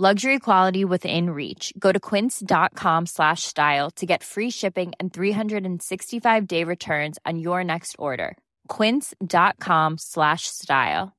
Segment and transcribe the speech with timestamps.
[0.00, 1.72] Luxury quality within reach.
[1.76, 7.64] Go to quince.com slash style to get free shipping and 365 day returns on your
[7.64, 8.36] next order.
[8.68, 11.16] Quince.com slash style.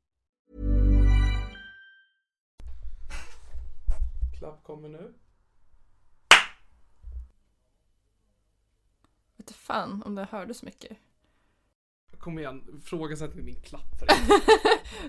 [4.39, 5.14] Klapp kommer nu.
[9.38, 10.97] Vet du fan om det hördes mycket.
[12.19, 14.03] Kom igen, frågasätt inte min klapp.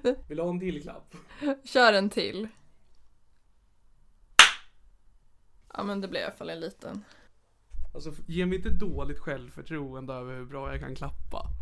[0.28, 1.14] Vill du ha en till klapp?
[1.64, 2.48] Kör en till.
[5.74, 7.04] Ja men det blev i alla fall en liten.
[7.94, 11.46] Alltså ge mig inte dåligt självförtroende över hur bra jag kan klappa.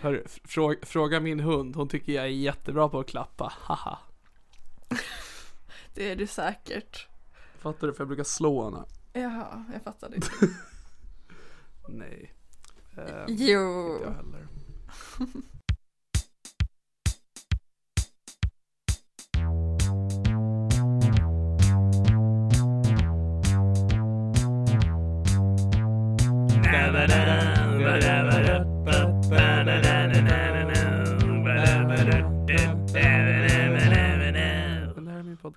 [0.00, 3.98] Hörru, fråga, fråga min hund, hon tycker jag är jättebra på att klappa, haha.
[5.94, 7.06] Det är du säkert.
[7.58, 7.94] Fattar du?
[7.94, 8.84] För jag brukar slå henne.
[9.12, 10.30] Jaha, jag fattade inte.
[11.88, 12.34] Nej.
[12.96, 13.92] Eh, Jo.
[13.92, 14.48] Inte jag heller.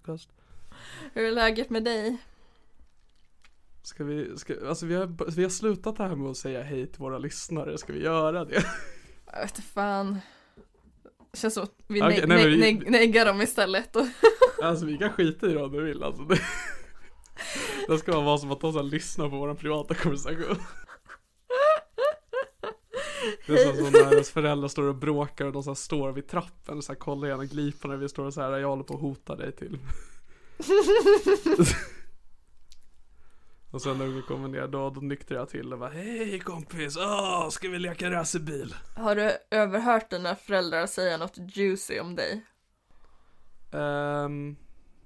[0.02, 0.30] podcast.
[1.14, 2.18] Hur är läget med dig?
[3.84, 7.00] Ska vi, ska, alltså vi har, vi har slutat här med att säga hej till
[7.00, 8.64] våra lyssnare, ska vi göra det?
[9.34, 10.20] Jag vet fan.
[11.34, 13.96] Känns som att vi men neg- vi- neg- neggar dem istället.
[13.96, 14.06] Och
[14.64, 16.24] Alltså vi kan skita i det om du vill alltså.
[16.24, 16.40] Det,
[17.88, 20.56] det ska vara som att de lyssnar på vår privata konversation.
[23.48, 26.78] Det är som, när ens föräldrar står och bråkar och de så står vid trappen
[26.78, 28.94] och så här kollar igenom gliporna när vi står och så här, jag håller på
[28.94, 29.80] att hota dig till.
[33.72, 36.98] Och sen när vi kommer ner då, då nyktrar jag till och bara Hej kompis,
[36.98, 38.76] åh, ska vi leka racerbil?
[38.96, 42.46] har du överhört dina föräldrar säga något juicy om dig?
[43.72, 44.56] Ehm,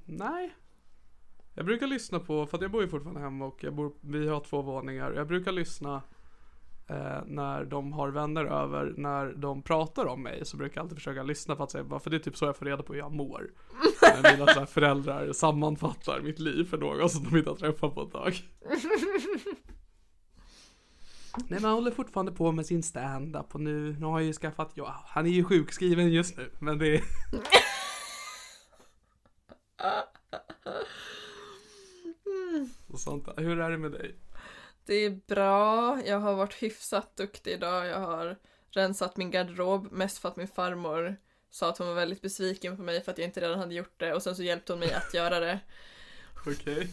[0.06, 0.56] nej.
[1.54, 4.28] Jag brukar lyssna på, för att jag bor ju fortfarande hemma och jag bor, vi
[4.28, 5.12] har två våningar.
[5.12, 6.02] Jag brukar lyssna
[6.88, 10.98] eh, när de har vänner över, när de pratar om mig så brukar jag alltid
[10.98, 13.00] försöka lyssna för att säga, för det är typ så jag får reda på hur
[13.00, 13.52] jag mår.
[14.02, 17.96] När mina så här, föräldrar sammanfattar mitt liv för någon som de inte har träffat
[17.96, 18.34] på ett tag.
[21.38, 24.34] Nej men han håller fortfarande på med sin stand-up och nu, nu har jag ju
[24.34, 27.02] skaffat, ja han är ju sjukskriven just nu men det är
[32.88, 33.44] och sånt där.
[33.44, 34.16] Hur är det med dig?
[34.86, 37.86] Det är bra, jag har varit hyfsat duktig idag.
[37.88, 38.38] Jag har
[38.72, 41.16] rensat min garderob, mest för att min farmor
[41.50, 44.00] sa att hon var väldigt besviken på mig för att jag inte redan hade gjort
[44.00, 45.60] det och sen så hjälpte hon mig att göra det.
[46.48, 46.88] Okej.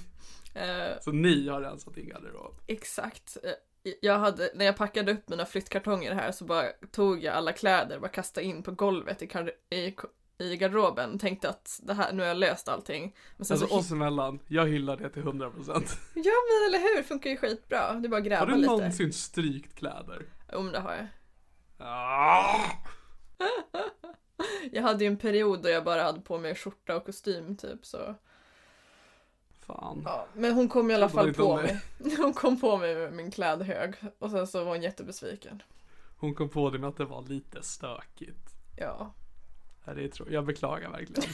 [0.55, 2.55] Eh, Så ni har rensat din garderob?
[2.67, 3.37] exakt.
[3.43, 7.53] Eh, Jag hade, när jag packade upp mina flyttkartonger här så bara tog jag alla
[7.53, 9.29] kläder och bara kastade in på golvet i,
[9.77, 9.97] i,
[10.43, 11.19] i garderoben.
[11.19, 13.17] Tänkte att det här, nu har jag löst allting.
[13.37, 15.29] Men sen Alltså så oss emellan, jag hyllar det till 100%
[16.15, 17.93] Ja men eller hur, funkar ju skitbra.
[17.93, 18.67] Det är bara att Har gräva du lite.
[18.71, 20.23] någonsin strykt kläder?
[20.53, 21.07] Jo men det har jag.
[21.79, 22.61] Ah!
[24.73, 27.87] Jag hade ju en period då jag bara hade på mig skjorta och kostym typ
[27.87, 28.15] så.
[29.67, 30.03] Fan.
[30.05, 31.81] Ja, men hon kom i alla fall på mig.
[32.19, 35.63] Hon kom på mig med min klädhög och sen så var hon jättebesviken.
[36.17, 38.51] Hon kom på det med att det var lite stökigt.
[38.79, 39.15] Ja.
[39.85, 41.31] Det är tro- jag beklagar verkligen.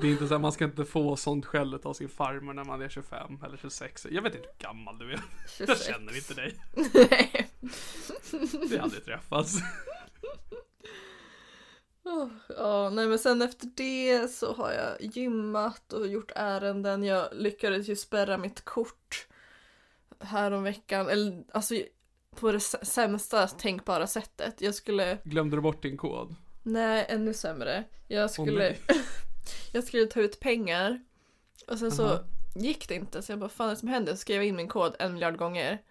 [0.00, 2.64] Det är inte så här, man ska inte få sånt skäll av sin farmor när
[2.64, 4.06] man är 25 eller 26.
[4.10, 5.20] Jag vet inte hur gammal du är.
[5.58, 5.86] Jag 26.
[5.86, 6.54] känner inte dig.
[7.10, 7.50] Nej.
[8.70, 9.56] Vi har aldrig träffats.
[12.04, 17.04] Oh, Ja, nej men sen efter det så har jag gymmat och gjort ärenden.
[17.04, 19.26] Jag lyckades ju spärra mitt kort
[20.20, 21.08] här om veckan.
[21.08, 21.74] Eller alltså
[22.40, 24.60] på det sä- sämsta tänkbara sättet.
[24.60, 26.36] Jag skulle, Glömde du bort din kod?
[26.64, 27.84] Nej ännu sämre.
[28.08, 28.80] Jag skulle, nej.
[29.72, 31.02] jag skulle ta ut pengar.
[31.68, 32.24] Och sen så Aha.
[32.54, 33.22] gick det inte.
[33.22, 34.12] Så jag bara, fan det som händer?
[34.12, 35.82] Så skrev jag in min kod en miljard gånger.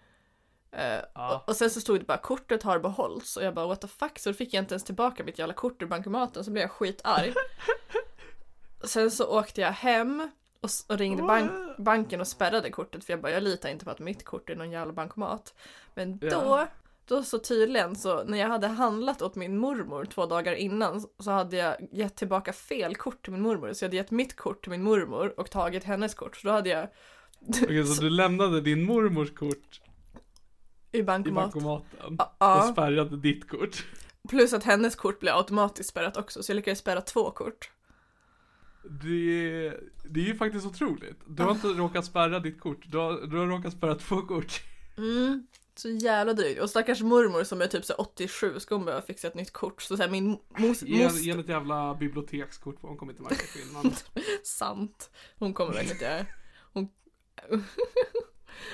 [0.72, 1.34] Eh, Ja.
[1.36, 3.88] och, och sen så stod det bara kortet har behållits och jag bara what the
[3.88, 6.62] fuck så då fick jag inte ens tillbaka mitt jävla kort ur bankomaten så blev
[6.62, 7.34] jag skitarg.
[8.84, 10.30] sen så åkte jag hem
[10.60, 13.90] och, och ringde bank, banken och spärrade kortet för jag bara jag litar inte på
[13.90, 15.54] att mitt kort är någon jävla bankomat.
[15.94, 16.66] Men då, Ja.
[17.08, 21.30] Då så tydligen så när jag hade handlat åt min mormor två dagar innan så
[21.30, 24.62] hade jag gett tillbaka fel kort till min mormor så jag hade gett mitt kort
[24.62, 26.88] till min mormor och tagit hennes kort så då hade jag
[27.62, 29.80] Okej, så du lämnade din mormors kort
[30.92, 31.52] i i bankomat.
[31.52, 33.86] bankomaten Ja, och spärrade ditt kort.
[34.28, 37.70] Plus att hennes kort blev automatiskt spärrat också, så jag lyckades spärra två kort.
[39.02, 39.70] Det,
[40.04, 41.20] det är ju faktiskt otroligt.
[41.26, 44.62] Du har inte råkat spärra ditt kort, du har, du har råkat spärra två kort.
[44.96, 45.46] Mm.
[45.76, 46.60] Så jävla drygt.
[46.60, 49.52] Och stackars mormor som är typ så här 87 ska hon behöva fixa ett nytt
[49.52, 49.82] kort.
[49.82, 53.46] Så, så här, min mos, Ge, ge ett jävla bibliotekskort på hon kommer inte märka
[53.46, 53.92] skillnaden.
[54.42, 55.10] Sant.
[55.38, 56.26] Hon kommer verkligen inte göra.
[56.72, 56.88] Hon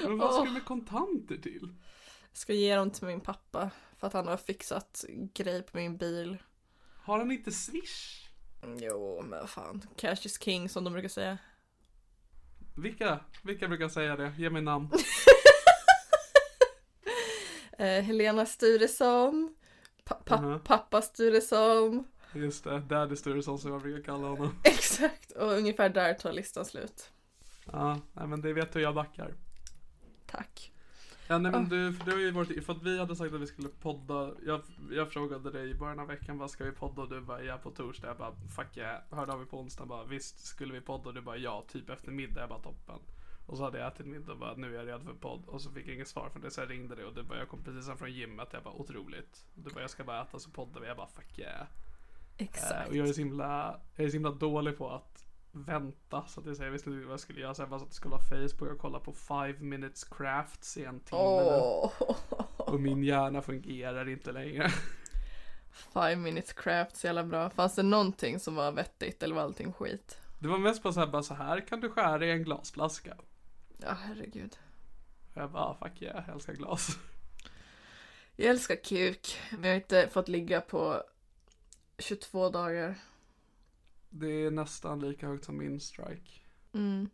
[0.02, 1.74] Men vad ska du med kontanter till?
[2.32, 3.70] ska ge dem till min pappa.
[3.98, 5.04] För att han har fixat
[5.34, 6.38] grej på min bil.
[7.02, 8.28] Har han inte swish?
[8.80, 9.82] Jo, men fan.
[9.96, 11.38] Cash is king som de brukar säga.
[12.76, 13.20] Vilka?
[13.42, 14.34] Vilka brukar säga det?
[14.38, 14.90] Ge mig namn.
[17.80, 19.54] Eh, Helena Sturesson.
[20.04, 20.60] Pa- pa- Mhm.
[20.60, 22.04] Pappa Sturesson.
[22.34, 24.54] Just det, Daddy Sturesson som jag brukar kalla honom.
[24.64, 25.30] Exakt.
[25.32, 27.10] Och ungefär där tar listan slut.
[27.72, 29.34] Ja, nej men det vet du jag backar.
[30.26, 30.72] Tack.
[31.28, 33.40] Ja nej men du, för du har ju varit, för att vi hade sagt att
[33.40, 34.60] vi skulle podda, jag,
[34.90, 37.58] jag frågade dig i början av veckan vad ska vi podda och du bara ja
[37.58, 40.80] på torsdag, jag bara fuck yeah, hörde av mig på onsdag bara visst skulle vi
[40.80, 42.98] podda och du bara ja, typ efter middag, jag bara toppen.
[43.46, 45.62] Och så hade jag ätit middag och bara nu är jag redo för podd och
[45.62, 47.48] så fick jag inget svar från det så jag ringde dig och du bara jag
[47.48, 49.44] kom precis hem från gymmet, jag bara otroligt.
[49.54, 51.66] Du bara jag ska bara äta så poddar vi, jag bara fuck yeah.
[52.36, 52.88] Exakt.
[52.88, 56.46] och jag är så himla, jag är så himla dålig på att vänta så att
[56.46, 57.54] jag, säger, jag visste inte vad jag skulle göra.
[57.54, 60.84] Så jag bara satt och skulle ha Facebook och kolla på 5 minutes crafts i
[60.84, 61.22] en timme.
[61.22, 61.92] Åh.
[62.56, 64.70] Och min hjärna fungerar inte längre.
[65.92, 67.50] Five minutes craft, så jävla bra.
[67.50, 70.18] Fanns det någonting som var vettigt eller var allting skit?
[70.38, 73.16] Det var mest bara så här, bara så här kan du skära i en glasflaska.
[73.82, 74.58] Ja, herregud.
[75.34, 76.98] Jag bara, ah, fuck yeah, jag älskar glas.
[78.36, 81.02] Jag älskar kuk, men jag har inte fått ligga på
[81.98, 82.94] 22 dagar.
[84.10, 86.40] Det är nästan lika högt som min strike.
[86.72, 87.10] Mm.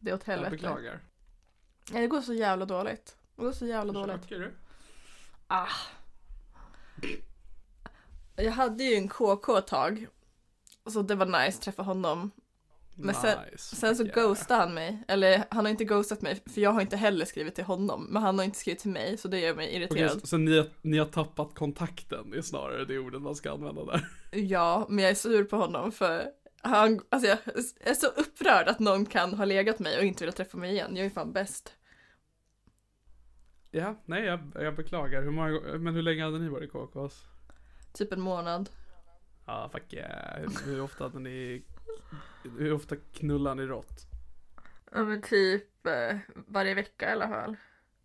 [0.00, 0.50] Det är åt Jag helvete.
[0.50, 1.00] beklagar.
[1.90, 3.16] Nej, det går så jävla dåligt.
[3.36, 4.22] Det går så jävla dåligt.
[4.22, 4.52] Försöker du?
[5.46, 5.68] Ah.
[8.36, 10.06] Jag hade ju en KK ett tag.
[10.86, 12.30] Så det var nice att träffa honom.
[12.94, 13.76] Men sen, nice.
[13.76, 14.14] sen så yeah.
[14.14, 15.04] ghostade han mig.
[15.08, 18.06] Eller han har inte ghostat mig, för jag har inte heller skrivit till honom.
[18.10, 20.20] Men han har inte skrivit till mig, så det gör mig irriterad.
[20.20, 23.84] så, så ni, har, ni har tappat kontakten är snarare det ordet man ska använda
[23.84, 24.08] där.
[24.30, 26.26] Ja, men jag är sur på honom för
[26.62, 27.38] han, alltså jag
[27.80, 30.96] är så upprörd att någon kan ha legat mig och inte vilja träffa mig igen.
[30.96, 31.76] Jag är fan bäst.
[33.70, 35.22] Ja, nej jag, jag beklagar.
[35.22, 37.24] Hur många, men hur länge hade ni varit KKs?
[37.92, 38.70] Typ en månad.
[39.46, 40.40] Ja, fuck yeah.
[40.40, 41.62] Hur, hur ofta hade ni,
[42.58, 44.06] hur ofta knullar ni rått?
[44.92, 47.56] Ja men typ eh, varje vecka i alla fall.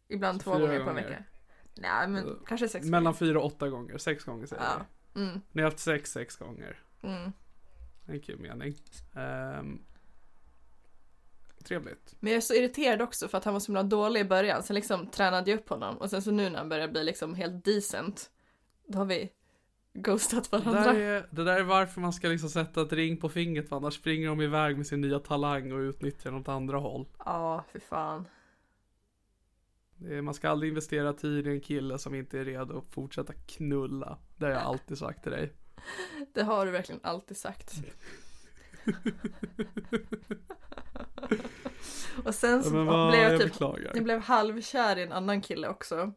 [0.07, 1.09] Ibland två Fyra gånger på en gånger.
[1.09, 1.23] vecka.
[1.75, 4.69] Nej men Eh, kanske sex Mellan fyra och åtta gånger, sex gånger säger Ja.
[5.13, 5.29] gånger.
[5.29, 6.79] Mm, Ni har haft sex, sex gånger.
[7.03, 7.31] mm.
[8.09, 8.75] En kul mening.
[9.15, 9.79] Ehm,
[11.63, 12.15] trevligt.
[12.19, 14.63] Men jag är så irriterad också för att han var så himla dålig i början.
[14.63, 15.97] Sen liksom tränade jag upp honom.
[15.97, 18.29] Och sen så nu när han börjar bli liksom helt decent.
[18.87, 19.29] Då har vi
[20.01, 20.93] ghostat Det varandra.
[20.93, 23.93] där, är, det där är varför man ska liksom sätta ett ring på fingret annars
[23.93, 27.07] springer de iväg med sin nya talang och utnyttjar dem åt andra håll.
[27.25, 28.27] Ja, för fan.
[29.99, 33.33] Det man ska aldrig investera tid i en kille som inte är redo att fortsätta
[33.33, 34.17] knulla.
[34.37, 35.53] Det har jag alltid sagt till dig.
[36.33, 37.73] Det har du verkligen alltid sagt.
[42.25, 43.91] och sen så Ja, blev jag, jag typ beklagar.
[43.95, 46.13] jag blev halvkär i en annan kille också.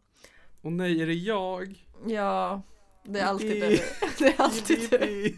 [0.61, 1.85] Och nej, är det jag?
[2.07, 2.63] Ja,
[3.05, 3.69] det är alltid Yippee.
[4.01, 4.09] det.
[4.19, 5.35] Det är alltid det.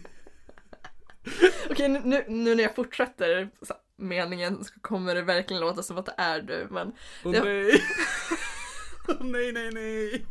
[1.69, 6.05] Okej, nu, nu, när jag fortsätter så- meningen så kommer det verkligen låta som att
[6.05, 6.91] det är du, men
[7.23, 7.83] Och Det- nej.
[9.19, 10.25] nej, nej, nej.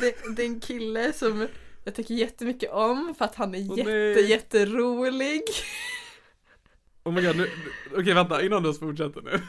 [0.00, 1.48] Det, det är en kille som
[1.84, 4.30] jag tycker jättemycket om för att han är Åh, jätte, nej.
[4.30, 5.42] jätterolig.
[7.04, 7.42] Oh my god, nu,
[7.90, 9.40] nu- okej vänta, innan du fortsätter nu.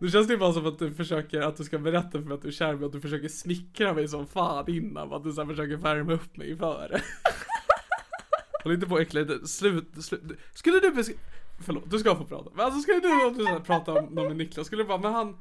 [0.00, 2.34] Nu känns det ju bara som att du försöker, att du ska berätta för mig
[2.34, 5.32] att du är kär men att du försöker smickra mig som fan innan, att du
[5.32, 7.02] så försöker värma upp mig inför det.
[8.64, 10.22] Håll inte på och äckla lite, slut, slut.
[10.54, 11.20] Skulle du beskriva,
[11.64, 12.50] förlåt, du ska få prata.
[12.54, 14.98] Men alltså skulle du, om du här, prata om någon med Niklas, skulle du bara,
[14.98, 15.36] men han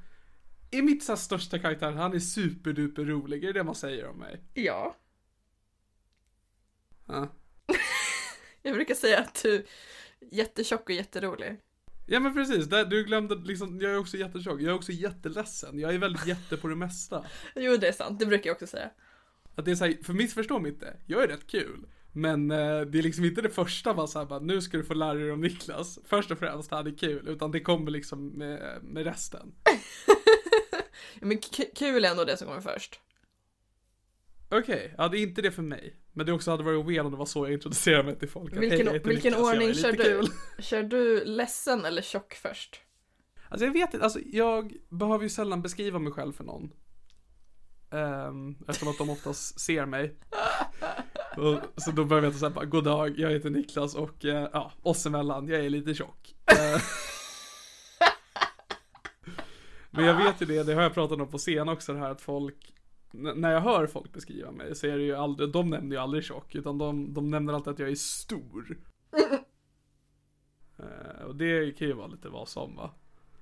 [0.71, 4.07] är mitt så här, största karaktär, han är superduper rolig, är det det man säger
[4.07, 4.41] om mig?
[4.53, 4.95] Ja.
[7.05, 7.27] Ja.
[8.61, 9.63] Jag brukar säga att du är
[10.31, 11.59] jättetjock och jätterolig.
[12.09, 15.79] Ja men precis, där, du glömde liksom, jag är också jättetjock, jag är också jätteledsen,
[15.79, 17.25] jag är väldigt jätte på det mesta.
[17.55, 18.19] Jo, det är sant.
[18.19, 18.89] Det brukar jag också säga.
[19.55, 21.87] Att det är såhär, för missförstå mig inte, jag är rätt kul.
[22.13, 24.93] Men eh, det är liksom inte det första bara såhär bara, nu ska du få
[24.93, 25.99] lära dig om Niklas.
[26.05, 29.53] Först och främst, han är kul, utan det kommer liksom med, med resten.
[31.21, 31.37] Men
[31.75, 32.99] kul är ändå det som kommer först.
[34.49, 35.95] Okej, ja det är inte det för mig.
[36.17, 38.57] Men det också hade varit weird om det var så jag introducerade mig till folk.
[38.57, 40.03] Vilken, "Hej, vilken Niklas, ordning kör du?
[40.03, 40.27] kul."
[40.59, 42.81] Kör du ledsen eller tjock först?
[43.49, 46.71] Alltså jag vet inte, alltså jag behöver ju sällan beskriva mig själv för någon.
[47.89, 50.15] Um, eftersom att de oftast ser mig.
[51.37, 54.49] Och, så då behöver jag inte säga bara, god dag, jag heter Niklas och eh,
[54.53, 56.35] ja, oss emellan, jag är lite tjock.
[56.51, 56.81] Eh,
[59.89, 62.11] Men jag vet ju det, det har jag pratat om på scen också det här
[62.11, 62.73] att folk
[63.17, 66.23] när jag hör folk beskriva mig så är det ju aldrig, de nämner ju aldrig
[66.23, 68.77] tjock utan de, de nämner alltid att jag är stor.
[70.79, 72.91] Eh, och det kan ju vara lite vad som va.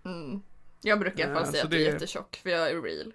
[0.05, 0.41] Mm.
[0.81, 2.81] Jag brukar i alla fall Ja, säga att du är det- jättetjock, för jag är
[2.81, 3.13] real.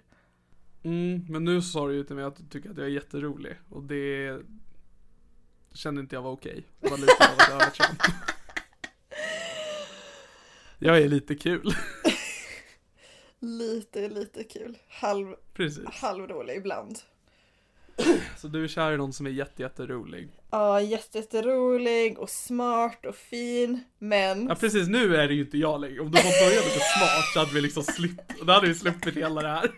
[0.83, 3.55] Mm, men nu sa du ju till mig att du tycker att jag är jätterolig
[3.69, 4.39] och det
[5.73, 6.63] kände inte jag var okej.
[6.79, 7.99] Det var lite av ett övertramp.
[10.79, 11.73] Jag är lite kul.
[13.41, 14.77] Lite, lite kul.
[14.89, 15.85] Halv, Precis.
[15.85, 16.99] halvrolig ibland.
[18.37, 20.29] Så du är kär i någon som är jätte, jätterolig.
[20.51, 24.47] Ja, jätte, jätterolig och smart och fin, men...
[24.47, 25.99] Ja precis, nu är det ju inte jag längre.
[25.99, 29.15] Om du får börja lite smart så hade vi liksom sluppit, då hade vi sluppit
[29.15, 29.71] hela det här.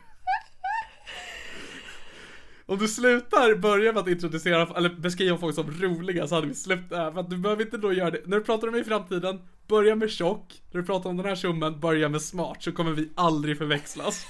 [2.65, 6.53] Om du slutar börja med att introducera, eller beskriva folk som roliga så hade vi
[6.53, 7.11] släppt det här.
[7.11, 8.21] För att du behöver inte då göra det.
[8.25, 10.61] När du pratar om mig i framtiden, börja med tjock.
[10.71, 12.63] När du pratar om den här tjommen, börja med smart.
[12.63, 14.21] Så kommer vi aldrig förväxlas.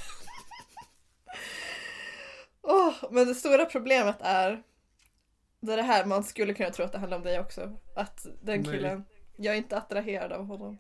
[2.61, 4.63] Åh, men det stora problemet är
[5.59, 7.77] det är det här man skulle kunna tro att det handlar om dig också.
[7.95, 8.71] Att den Nej.
[8.71, 9.03] killen,
[9.37, 10.77] jag är inte attraherad av honom.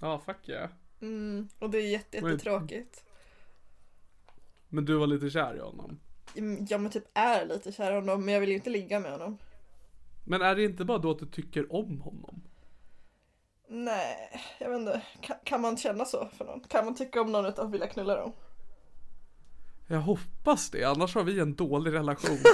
[0.00, 0.70] Ja, fuck yeah.
[1.00, 3.04] Mm, och det är jätte, jättetråkigt.
[4.68, 6.00] Men du var lite kär i honom.
[6.36, 9.00] Mm, Jag men typ är lite kär i honom men jag vill ju inte ligga
[9.00, 9.38] med honom.
[10.24, 12.42] Men är det inte bara då att du tycker om honom?
[13.68, 15.00] Nej, jag vet inte.
[15.20, 16.60] Kan, kan man känna så för någon?
[16.60, 18.32] Kan man tycka om någon utan att vilja knulla dem?
[19.86, 22.38] Jag hoppas det, annars har vi en dålig relation.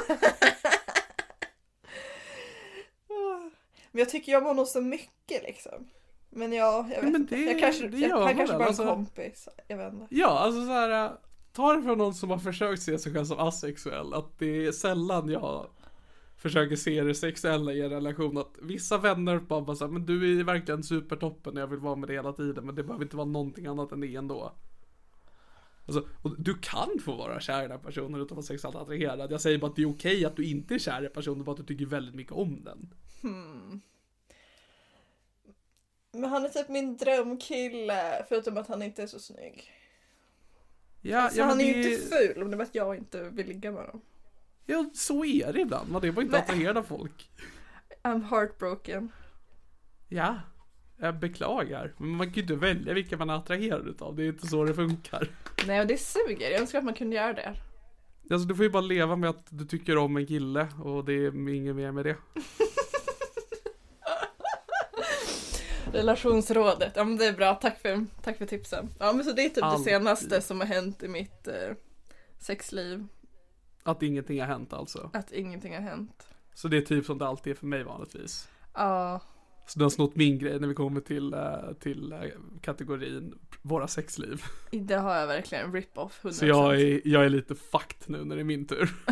[3.90, 5.90] Men jag tycker jag om honom så mycket liksom.
[6.31, 7.37] Men jag, jag vet men inte.
[7.37, 8.83] det- jag kanske, jag, han kanske bara är alltså.
[8.83, 9.49] en kompis.
[9.69, 10.07] Jag vet inte.
[10.14, 11.12] Ja, alltså så här.
[11.54, 14.14] Ta det från någon som har försökt se sig själv som asexuell.
[14.14, 15.70] Att det är sällan jag
[16.37, 18.38] försöker se det sexuella i en relation.
[18.38, 22.08] Att vissa vänner bara, bara men du är verkligen supertoppen och jag vill vara med
[22.08, 22.66] dig hela tiden.
[22.66, 24.52] Men det behöver inte vara någonting annat än det ändå.
[25.87, 28.76] Alltså, och du kan få vara kär i den här personen utan att vara sexuellt
[28.76, 29.32] attraherad.
[29.32, 31.52] Jag säger bara att det är okej att du inte är kär i personen, bara
[31.52, 32.94] att du tycker väldigt mycket om den.
[33.23, 33.80] Hmm.
[36.12, 39.70] Men han är typ min drömkille, förutom att han inte är så snygg.
[41.06, 43.23] Ja, Så ja, han är ju det- inte ful, om det bara att jag inte
[43.30, 44.00] vill ligga med honom.
[44.66, 45.90] Ja, så är det ibland.
[45.90, 47.30] Man är bara inte attraherad av folk.
[48.02, 49.12] I'm heartbroken.
[50.08, 50.40] Ja,
[50.96, 51.92] jag beklagar.
[51.99, 54.16] Men man kan ju inte välja vilka man är attraherad utav.
[54.16, 55.28] Det är inte så det funkar.
[55.66, 56.50] Nej, och det suger.
[56.50, 57.56] Jag önskar att man kunde göra det.
[58.30, 61.12] Alltså du får ju bara leva med att du tycker om en kille och det
[61.12, 62.16] är inget mer med det.
[65.94, 67.54] Relationsrådet, ja men det är bra.
[67.54, 68.88] Tack för, tack för tipsen.
[68.98, 69.86] Ja men så det är typ Alltid.
[69.86, 71.76] det senaste som har hänt i mitt eh,
[72.38, 73.06] sexliv.
[73.82, 75.10] Att ingenting har hänt alltså.
[75.12, 76.26] Att ingenting har hänt.
[76.54, 78.48] Så det är typ som det alltid är för mig vanligtvis.
[78.74, 79.20] Ja,
[79.66, 82.18] Så du har snott min grej när vi kommer till, eh, till eh,
[82.62, 84.42] kategorin våra sexliv.
[84.70, 85.72] det har jag verkligen.
[85.72, 86.32] Rip-off 100%.
[86.32, 88.90] Så jag är, jag är lite fucked nu när det är min tur.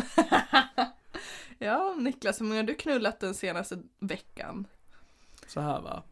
[1.57, 4.67] Ja, Niklas, hur många har du knullat den senaste veckan?
[5.47, 6.03] Så här va.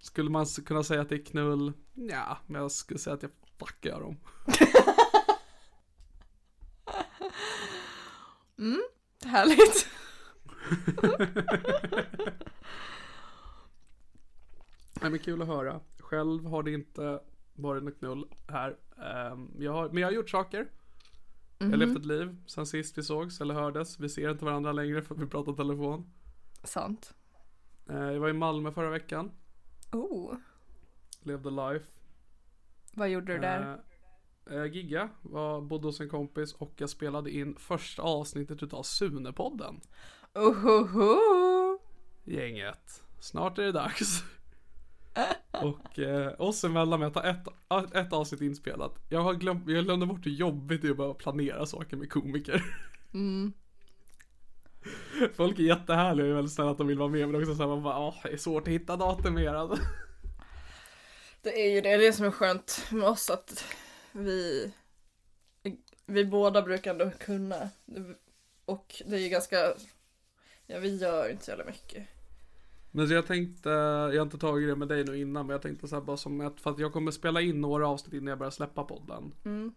[0.00, 1.72] Skulle man kunna säga att det är knull?
[1.94, 4.16] Ja, men jag skulle säga att jag fuckar dem.
[9.24, 9.86] Härligt.
[15.02, 15.80] Nej men kul att höra.
[15.98, 17.20] Själv har det inte
[17.54, 18.76] Borgen och Knull här.
[19.04, 20.58] Ehm, jag har, men jag har gjort saker.
[21.58, 21.80] Jag Mhm.
[21.80, 24.00] har levt ett liv sen sist vi sågs eller hördes.
[24.00, 26.12] Vi ser inte varandra längre för att vi pratar telefon.
[26.64, 27.14] Sant.
[27.90, 29.30] Eh, jag var i Malmö förra veckan.
[29.92, 30.34] Oh,
[31.22, 31.86] Levde life.
[32.94, 33.78] vad gjorde du där?
[34.50, 38.82] Eh, eh, gigga, var, bodde hos en kompis och jag spelade in första avsnittet utav
[38.82, 39.80] Sune-podden.
[40.34, 41.78] Ohoho!
[42.24, 43.02] Gänget.
[43.20, 44.24] Snart är det dags.
[45.50, 48.98] och eh, oss emellan med att ha ett, ett avsnitt inspelat.
[49.08, 52.12] Jag har glömt, jag glömde bort hur jobbigt det är att behöva planera saker med
[52.12, 52.64] komiker.
[53.14, 53.52] Mm.
[55.34, 57.68] Folk är jättehärliga och är väldigt snälla att de vill vara med men också såhär
[57.68, 59.82] man bara, åh, det är svårt att hitta datum mer alltså.
[61.42, 63.64] Det är ju det, det är som är skönt med oss att
[64.12, 64.72] vi
[66.06, 67.68] vi båda brukar ändå kunna
[68.64, 69.56] och det är ju ganska
[70.66, 72.06] ja vi gör inte så jävla mycket.
[72.90, 75.62] Men så jag tänkte, jag har inte tagit det med dig nu innan men jag
[75.62, 78.26] tänkte så här bara som ett, för att jag kommer spela in några avsnitt innan
[78.26, 79.34] jag börjar släppa podden.
[79.44, 79.74] Mm.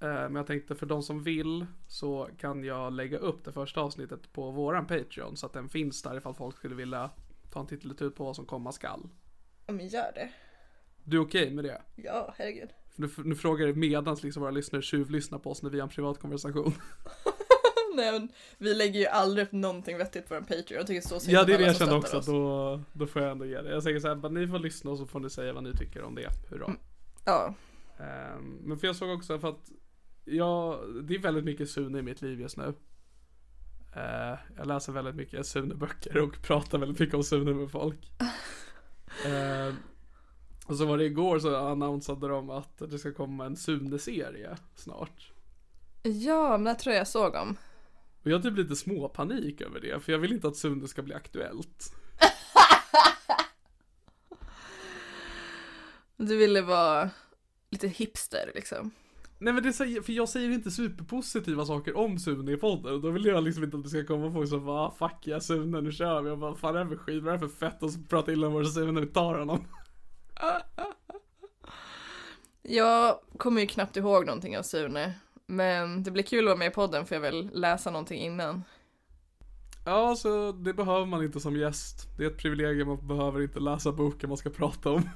[0.00, 3.80] Eh, Men jag tänkte för de som vill så kan jag lägga upp det första
[3.80, 7.10] avsnittet på våran Patreon så att den finns där ifall folk skulle vilja
[7.50, 9.08] ta en tittel på vad som komma skall.
[9.66, 10.30] Ja men gör det.
[11.04, 11.82] Du är okej med det?
[11.96, 12.68] Ja, herregud.
[12.96, 15.94] Nu, nu frågar jag medans liksom våra lyssnare tjuvlyssnar på oss när vi har en
[15.94, 16.72] privat konversation.
[17.94, 18.28] Nej men
[18.58, 20.78] vi lägger ju aldrig upp någonting vettigt på en Patreon.
[20.78, 22.26] Jag tycker så synd Ja det är det jag kände också, oss.
[22.26, 23.70] då, då får jag ändå ge det.
[23.70, 26.02] Jag säger så här, ni får lyssna och så får ni säga vad ni tycker
[26.02, 26.28] om det.
[26.50, 26.72] Hurra.
[27.24, 27.54] Ja.
[27.98, 29.70] Ehm, men för jag såg också för att
[30.30, 32.74] jag, det är väldigt mycket Sune i mitt liv just nu.
[33.96, 38.12] Eh, jag läser väldigt mycket Sune-böcker och pratar väldigt mycket om Sune med folk.
[39.26, 39.76] Ehm,
[40.66, 45.32] och så var det igår så annonsade de att det ska komma en Sune-serie snart.
[46.02, 47.56] Ja, men det tror jag jag såg om.
[48.22, 51.02] Och jag har typ lite småpanik över det, för jag vill inte att Sune ska
[51.02, 51.94] bli aktuellt.
[56.16, 57.10] Du ville vara
[57.70, 58.90] lite hipster liksom.
[59.38, 63.00] Nej men det säger, för jag säger inte superpositiva saker om Sune i podden och
[63.00, 65.40] då vill jag liksom inte att det ska komma folk som bara ah, fuck ja
[65.40, 67.56] Sune nu kör vi och bara fan är det för skit, vad är det för
[67.56, 69.64] fett och så pratar illa om vår Sune, vi tar honom.
[72.62, 75.14] Jag kommer ju knappt ihåg någonting av Sune.
[75.46, 78.62] Men det blir kul att vara med i podden för jag vill läsa någonting innan.
[79.84, 82.06] Ja så det behöver man inte som gäst.
[82.18, 85.08] Det är ett privilegium, man behöver inte läsa boken man ska prata om.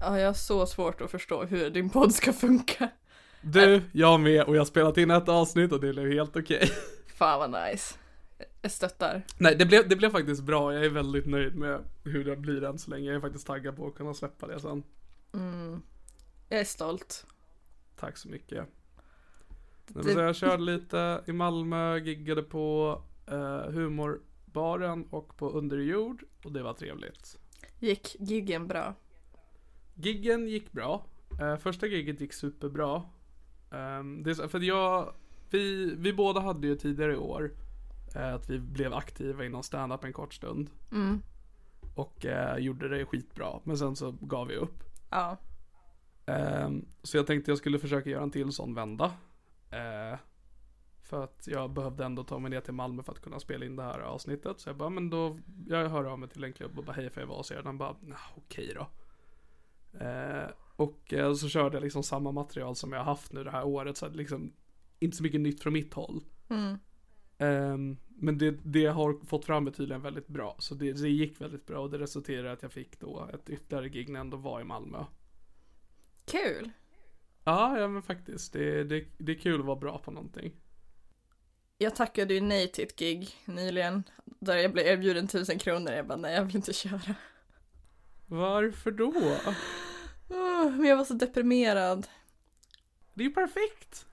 [0.00, 2.88] Ja, jag har så svårt att förstå hur din podd ska funka.
[3.42, 6.70] Du, jag med och jag har spelat in ett avsnitt och det blev helt okej.
[7.06, 7.94] Fan vad nice.
[8.62, 9.22] Jag stöttar.
[9.38, 12.64] Nej det blev, det blev faktiskt bra, jag är väldigt nöjd med hur det blir
[12.64, 13.06] än så länge.
[13.06, 14.82] Jag är faktiskt taggad på att kunna släppa det sen.
[15.34, 15.82] Mm.
[16.48, 17.26] Jag är stolt.
[18.00, 18.64] Tack så mycket.
[19.86, 26.52] Det- så jag körde lite i Malmö, giggade på eh, humorbaren och på underjord och
[26.52, 27.38] det var trevligt.
[27.78, 28.94] Gick giggen bra?
[29.96, 31.04] Giggen gick bra.
[31.40, 33.02] Eh, första gigget gick superbra.
[33.70, 35.14] Ehm, det är för jag,
[35.50, 37.50] vi, vi båda hade ju tidigare i år
[38.14, 40.70] eh, att vi blev aktiva inom stand-up en kort stund.
[40.92, 41.22] Mm.
[41.94, 43.60] Och eh, gjorde det skitbra.
[43.64, 44.84] Men sen så gav vi upp.
[45.10, 45.36] Ja.
[46.26, 49.12] Ehm, så jag tänkte jag skulle försöka göra en till sån vända.
[51.02, 53.76] För att jag behövde ändå ta mig ner till Malmö för att kunna spela in
[53.76, 54.60] det här avsnittet.
[54.60, 57.10] Så jag bara, men då, jag hör av mig till en klubb och bara hej
[57.10, 57.62] får jag vara hos er?
[57.62, 58.86] Den bara, nah, okej då.
[60.00, 63.50] Eh, och eh, så körde jag liksom samma material som jag har haft nu det
[63.50, 63.96] här året.
[63.96, 64.52] Så liksom,
[64.98, 66.24] inte så mycket nytt från mitt håll.
[66.48, 66.78] Mm.
[67.38, 70.56] Ehm, men det, det jag har fått fram är tydligen väldigt bra.
[70.58, 73.50] Så det, det gick väldigt bra och det resulterade i att jag fick då ett
[73.50, 75.04] ytterligare gig när jag ändå var i Malmö.
[76.24, 76.70] Kul.
[77.44, 78.52] Ja, ja men faktiskt.
[78.52, 80.52] Det, det, det är kul att vara bra på någonting.
[81.78, 84.02] Jag tackade ju nej till ett gig nyligen.
[84.24, 85.92] Där jag blev erbjuden tusen kronor.
[85.92, 87.14] Jag bara nej, jag vill inte köra.
[88.26, 89.12] Varför då?
[90.30, 92.08] Åh, men jag var så deprimerad.
[93.14, 94.06] Det är ju perfekt.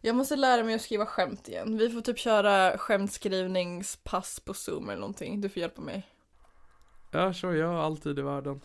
[0.00, 1.78] Jag måste lära mig att skriva skämt igen.
[1.78, 5.40] Vi får typ köra skämtskrivningspass på zoom eller någonting.
[5.40, 6.06] Du får hjälpa mig.
[7.10, 8.60] Ja, så jag har alltid i världen.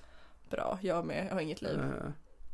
[0.50, 1.28] Bra, jag med.
[1.30, 1.80] Jag har inget liv.
[1.80, 2.12] Eh,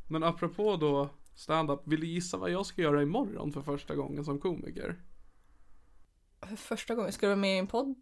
[0.09, 4.25] Men apropå då stand-up, vill du gissa vad jag ska göra imorgon för första gången
[4.25, 4.95] som komiker?
[6.41, 7.95] För första gången, ska du vara med i en podd?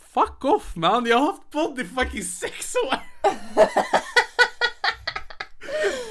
[0.00, 2.94] Fuck off man, jag har haft podd i fucking sex år!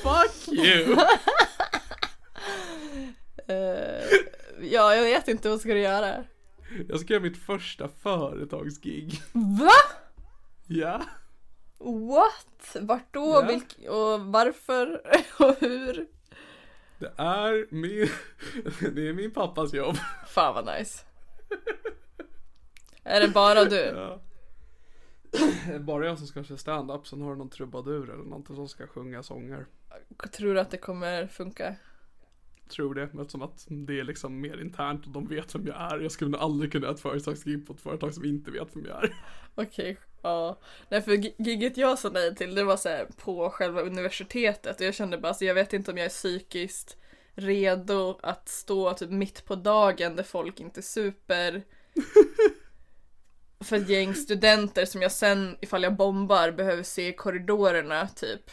[0.04, 0.97] Fuck you!
[3.47, 4.04] eh,
[4.62, 6.23] ja, jag vet inte, vad ska du göra?
[6.88, 9.21] Jag ska göra mitt första företagsgig.
[9.34, 9.71] Va?
[10.67, 11.02] Ja.
[11.80, 12.76] What?
[12.82, 13.26] Vart då?
[13.26, 13.41] Ja.
[13.41, 15.02] Vilk- och varför?
[15.39, 16.08] och hur?
[17.00, 18.10] Det är min,
[18.95, 19.95] det är min pappas jobb.
[20.28, 21.04] Fan vad nice.
[23.07, 23.75] Är det bara du?
[23.95, 24.19] Ja.
[25.79, 28.87] Bara jag som ska köra stand-up, sen har du någon trubadur eller någonting som ska
[28.87, 29.65] sjunga sånger.
[30.31, 31.75] Tror du att det kommer funka?
[32.69, 35.99] Tror det, eftersom att det är liksom mer internt och de vet vem jag är.
[35.99, 38.85] Jag skulle nog aldrig kunna göra ett företagsgig på ett företag som inte vet vem
[38.85, 39.15] jag är.
[39.55, 40.59] Okej, ja.
[40.89, 44.79] Nej för gi- giget jag sa nej till det var så här på själva universitetet
[44.79, 46.97] och jag kände bara så jag vet inte om jag är psykiskt
[47.35, 51.63] redo att stå typ mitt på dagen där folk inte super.
[53.59, 58.51] för ett gäng studenter som jag sen ifall jag bombar behöver se i korridorerna typ.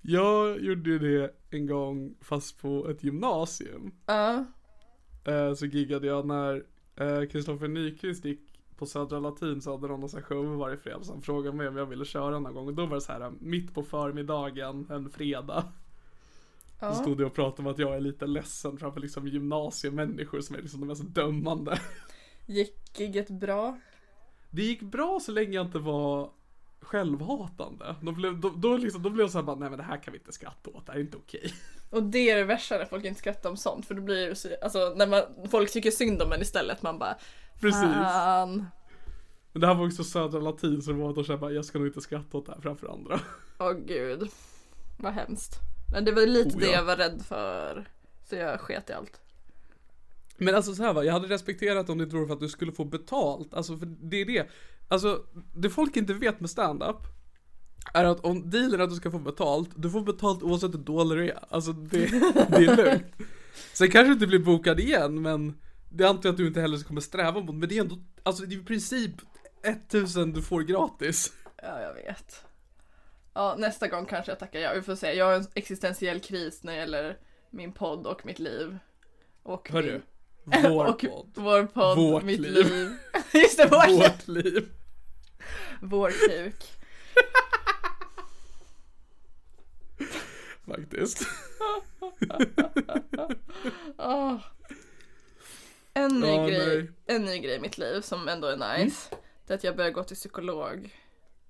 [0.00, 3.92] Jag gjorde det en gång fast på ett gymnasium.
[4.06, 4.44] Ja.
[5.24, 6.64] Eh, så giggade jag när
[6.96, 8.40] eh, Kristoffer Nyqvist gick
[8.76, 11.04] på Södra Latin så hade de någon show varje fredag.
[11.04, 13.12] Så han frågade mig om jag ville köra någon gång och då var det så
[13.12, 15.64] här mitt på förmiddagen en fredag.
[16.80, 16.94] Ja.
[16.94, 20.62] stod jag och pratade om att jag är lite ledsen framför liksom gymnasiemänniskor som är
[20.62, 21.80] liksom de mest dömande.
[22.46, 23.78] Gick giget bra?
[24.50, 26.30] Det gick bra så länge jag inte var
[26.80, 27.96] självhatande.
[28.00, 30.12] Då blev, då, då liksom, då blev jag såhär bara, nej men det här kan
[30.12, 31.54] vi inte skratta åt, det här är inte okej.
[31.90, 34.34] Och det är det värsta när folk inte skrattar om sånt för då blir det
[34.34, 37.16] så, alltså när man, folk tycker synd om en istället man bara
[37.60, 37.82] Precis.
[37.82, 38.66] Fan.
[39.52, 41.78] Men det här var också Södra Latin så det var att jag bara, jag ska
[41.78, 43.20] nog inte skratta åt det här framför andra.
[43.58, 44.30] Åh gud.
[44.98, 45.54] Vad hemskt.
[45.92, 46.72] Men det var lite Oh, det ja.
[46.72, 47.88] jag var rädd för.
[48.24, 49.20] Så jag sket i allt.
[50.36, 52.48] Men alltså så här va, jag hade respekterat om det inte vore för att du
[52.48, 53.54] skulle få betalt.
[53.54, 54.48] Alltså för det är det.
[54.88, 56.96] Alltså, det folk inte vet med stand-up
[57.94, 60.78] är att om dealen är att du ska få betalt, du får betalt oavsett hur
[60.78, 61.44] dålig du är.
[61.48, 62.06] Alltså det,
[62.48, 63.06] det är lugnt.
[63.72, 66.78] Sen kanske du inte blir bokad igen, men det antar jag att du inte heller
[66.78, 67.54] kommer sträva mot.
[67.54, 69.14] Men det är ändå, alltså det är i princip
[69.62, 71.32] 1000 du får gratis.
[71.56, 72.44] Ja, jag vet.
[73.34, 74.72] Ja, nästa gång kanske jag tackar ja.
[74.74, 75.12] Vi får se.
[75.12, 77.18] Jag har en existentiell kris när det gäller
[77.50, 78.78] min podd och mitt liv.
[79.42, 80.02] Och Hörru, min...
[80.44, 81.30] vår och podd.
[81.34, 82.52] Vår podd, Vårt mitt liv.
[82.66, 82.96] liv.
[83.32, 83.88] Just det, vårt.
[83.90, 84.68] Vårt liv.
[85.80, 86.64] Vår kuk.
[90.66, 91.26] Faktiskt.
[93.98, 94.36] Åh.
[95.94, 96.90] En ny, Ja, grej, nej.
[97.16, 99.14] en ny grej i mitt liv som ändå är nice.
[99.46, 100.94] Det är att jag börjar gå till psykolog.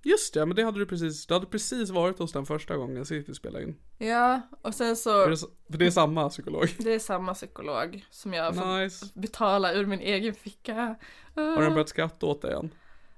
[0.05, 3.07] Just det, men det hade du precis, du hade precis varit hos den första gången
[3.07, 3.77] sist vi spelade in.
[3.99, 6.69] Ja, och sen så, det, så- för det är samma psykolog.
[6.79, 9.07] det är samma psykolog som jag får Nice.
[9.15, 10.97] betala ur min egen ficka.
[11.35, 12.75] Har den börjat skratta åt dig än?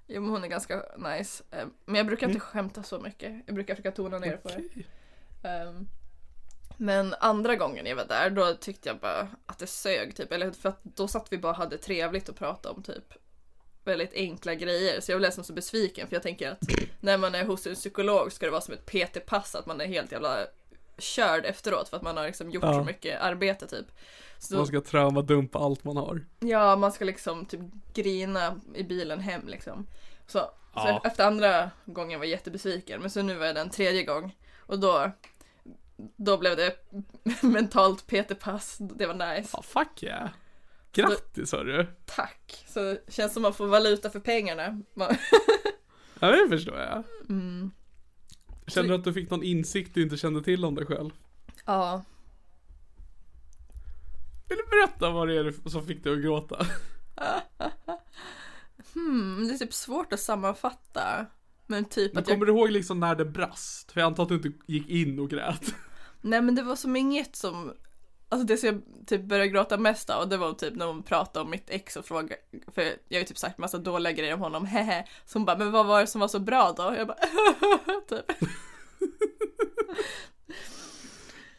[0.06, 1.44] Jo men hon är ganska nice.
[1.50, 3.42] Eh, Men jag brukar inte skämta så mycket.
[3.46, 4.84] Jag brukar försöka tona ner på det.
[5.48, 5.88] Ehm,
[6.76, 10.32] Men andra gången jag var där då tyckte jag bara att det sög typ.
[10.32, 13.12] Eller för att då satt vi bara och hade trevligt och pratade om typ
[13.84, 15.00] väldigt enkla grejer.
[15.00, 16.58] Så jag blev nästan så besviken för jag tänker att
[17.00, 19.54] när man är hos en psykolog ska det vara som ett PT-pass.
[19.54, 20.38] Att man är helt jävla
[20.98, 22.72] körd efteråt för att man har liksom gjort Ja.
[22.72, 23.86] så mycket arbete typ.
[24.38, 26.24] Så, Man ska traumadumpa allt man har.
[26.40, 27.60] Ja, man ska liksom typ
[27.94, 29.86] grina i bilen hem liksom.
[30.26, 31.00] Så, så Ja.
[31.04, 34.36] efter andra gången var jag jättebesviken, men så nu var jag den tredje gång.
[34.58, 35.10] Och då,
[36.16, 36.76] då blev det
[37.42, 39.50] mentalt PT-pass, det var nice.
[39.52, 40.28] Ja, fuck yeah.
[40.94, 41.86] Grattis hörru.
[42.04, 42.64] Tack!
[42.68, 44.80] Så det känns som man får valuta för pengarna.
[46.20, 47.04] Ja, det förstår jag.
[47.28, 47.70] mm.
[48.66, 51.10] Känner du att du fick någon insikt du inte kände till om dig själv?
[51.64, 52.04] Ja,
[54.48, 56.66] Vill du berätta vad det är som fick dig att gråta?
[58.94, 61.26] hmm, det är typ svårt att sammanfatta.
[61.66, 63.92] Men typ Men att jag kommer du ihåg liksom när det brast?
[63.92, 65.74] För jag antar att du inte gick in och grät.
[66.20, 67.72] Nej men det var som inget som
[68.34, 71.44] Alltså det som jag typ började gråta mest av det var typ när hon pratade
[71.44, 72.36] om mitt ex och frågade
[72.74, 75.58] För jag har ju typ sagt massa dåliga grejer om honom, hehe Så hon bara,
[75.58, 76.94] men vad var det som var så bra då?
[76.96, 77.18] Jag bara,
[78.08, 78.24] typ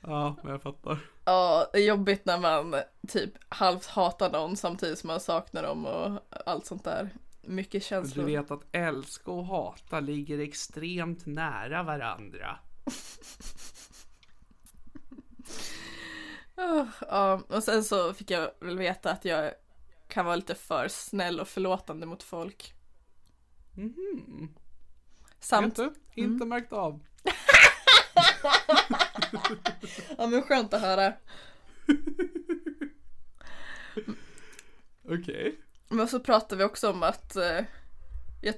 [0.02, 1.00] Ja, men jag fattar.
[1.26, 2.76] Ja, det är jobbigt när man
[3.08, 7.10] typ halvt hatar någon samtidigt som man saknar dem och allt sånt där
[7.42, 12.58] Mycket känslor vet att älska och hata ligger extremt nära varandra.
[16.56, 16.88] Ja,
[17.48, 19.52] och sen så fick jag väl veta att jag
[20.08, 22.72] kan vara lite för snäll och förlåtande mot folk
[23.78, 24.56] Mhm.
[25.40, 27.00] Samt, Inte, inte märkt av.
[30.18, 31.14] ja men skönt att höra
[35.10, 35.56] Okej.
[35.90, 37.60] Men så pratar vi också om att, eh,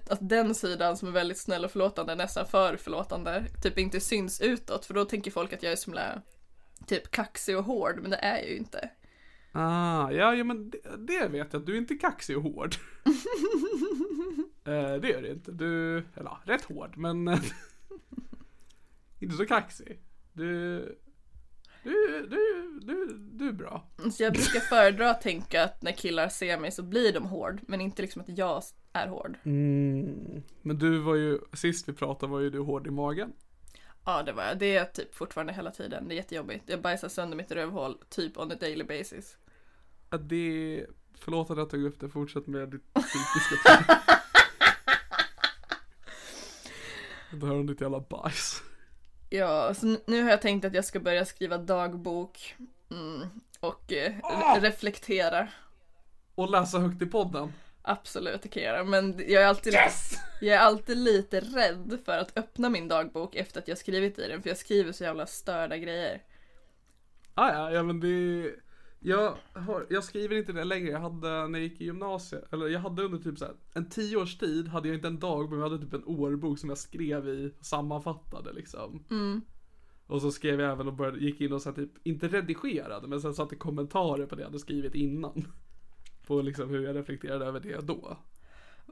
[0.09, 4.41] att den sidan som är väldigt snäll och förlåtande, nästan för förlåtande, typ inte syns
[4.41, 4.85] utåt.
[4.85, 6.21] För då tänker folk att jag är så himla
[6.85, 8.89] typ kaxig och hård, men det är jag ju inte.
[9.51, 11.65] Ah, ja, ja men det, det vet jag.
[11.65, 12.75] Du är inte kaxig och hård.
[14.65, 15.51] eh, det är du inte.
[15.51, 17.27] Du, eller ja, rätt hård men
[19.19, 19.99] inte så kaxig.
[20.33, 20.79] Du,
[21.83, 23.89] Du, du, du, du är bra.
[24.11, 27.61] Så jag brukar föredra att tänka att när killar ser mig så blir de hård,
[27.67, 28.63] men inte liksom att jag
[28.93, 29.37] är hård.
[29.43, 30.43] Mm.
[30.61, 33.33] Men du var ju, sist vi pratade var ju du hård i magen.
[34.07, 34.57] Ja, det var jag.
[34.59, 36.07] Det är typ fortfarande hela tiden.
[36.07, 36.63] Det är jättejobbigt.
[36.69, 39.37] Jag bajsar sönder mitt rövhål, typ on a daily basis.
[40.09, 40.85] Att det,
[41.19, 43.85] förlåt att jag tog upp det, fortsätt med ditt psykiska.
[47.31, 48.63] Det hör om ditt jävla bajs.
[49.29, 52.55] Ja, så nu har jag tänkt att jag ska börja skriva dagbok.
[52.91, 53.27] Mm,
[53.59, 55.47] och eh, re- reflektera.
[56.35, 57.53] Och läsa högt i podden.
[57.89, 58.83] Absolut, det kan jag göra.
[58.83, 59.89] Men jag är, alltid lite,
[60.41, 64.27] jag är alltid lite rädd för att öppna min dagbok efter att jag skrivit i
[64.27, 64.41] den.
[64.41, 66.23] För jag skriver så jävla störda grejer.
[67.33, 68.51] Ah, ja, ja men det
[68.99, 70.91] jag, har, jag skriver inte det längre.
[70.91, 73.89] Jag hade när jag gick i gymnasiet, eller jag hade under typ så här, en
[73.89, 76.69] tio års tid hade jag inte en dagbok, men jag hade typ en årbok som
[76.69, 79.05] jag skrev i, sammanfattade liksom.
[80.07, 83.07] Och så skrev jag även och började, gick in och så här, typ, inte redigerade,
[83.07, 85.45] men sen satte kommentarer på det jag hade skrivit innan.
[86.27, 88.17] På liksom hur jag reflekterade över det då.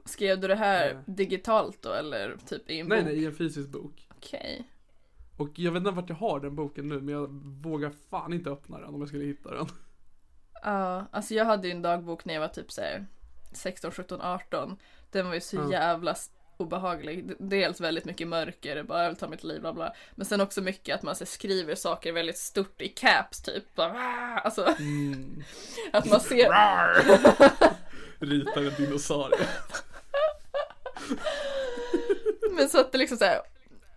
[0.04, 0.98] Skrev du det här Eh.
[1.06, 3.06] digitalt då eller typ i en Nej bok?
[3.12, 4.08] nej, i en fysisk bok.
[4.16, 4.68] Okej.
[5.36, 7.26] Och jag vet inte vart jag har den boken nu, men jag
[7.62, 9.66] vågar fan inte öppna den om jag skulle hitta den.
[10.62, 13.06] Ja, alltså jag hade ju en dagbok när jag var typ såhär
[13.52, 14.76] 16, 17, 18.
[15.10, 15.70] Den var ju så Ja.
[15.72, 16.14] jävla
[16.56, 17.32] obehaglig.
[17.38, 19.94] Dels väldigt mycket mörker, bara jag vill ta mitt liv, bla bla.
[20.14, 23.74] Men sen också mycket att man så, skriver saker väldigt stort i caps typ.
[23.74, 25.42] Bara, alltså, Mm.
[25.92, 26.50] att man ser...
[28.24, 29.46] Ritar en dinosaurie.
[32.52, 33.40] Men så att det liksom såhär,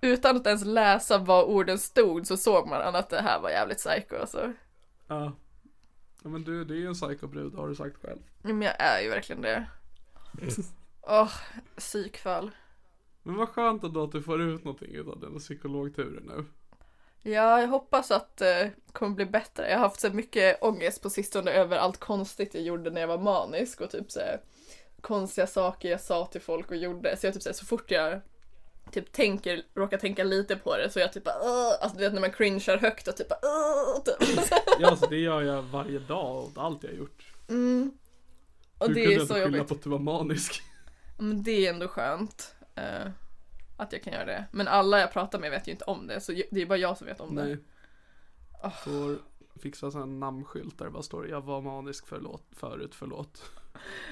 [0.02, 3.78] utan att ens läsa vad orden stod så såg man att det här var jävligt
[3.78, 4.54] psycho alltså.
[5.08, 5.34] Ja.
[6.24, 8.20] ja men du, det är ju en psykobrud har du sagt själv.
[8.42, 9.68] Men jag är ju verkligen det.
[11.02, 11.32] Åh,
[11.78, 12.52] psykfall.
[13.24, 16.46] Men vad skönt ändå att du får ut någonting av den psykologturen nu.
[17.32, 19.70] Ja, jag hoppas att det kommer bli bättre.
[19.70, 23.08] Jag har haft så mycket ångest på sistone över allt konstigt jag gjorde när jag
[23.08, 24.42] var manisk och typ så här,
[25.02, 27.18] konstiga saker jag sa till folk och gjorde.
[27.18, 28.22] Så jag typ så, här, så fort jag
[28.92, 32.14] typ tänker, råkar tänka lite på det så jag typ bara "Åh!" alltså du vet
[32.14, 34.50] när man cringear högt och typ bara "Åh!" typ.
[34.80, 37.34] Ja alltså det gör jag varje dag och allt jag har gjort.
[37.50, 37.92] mm.
[38.78, 39.68] Och Hur det kunde är så jobbigt.
[39.68, 40.62] på att du var manisk?
[41.20, 42.56] Men det är ändå skönt.
[42.76, 43.12] eh,
[43.78, 44.46] att jag kan göra det.
[44.52, 46.98] Men alla jag pratar med vet ju inte om det så det är bara jag
[46.98, 47.44] som vet om det.
[47.44, 47.58] Nej.
[48.84, 49.20] Får
[49.60, 53.44] fixa här namnskylt där det bara står jag var manisk förlåt, förut, förlåt.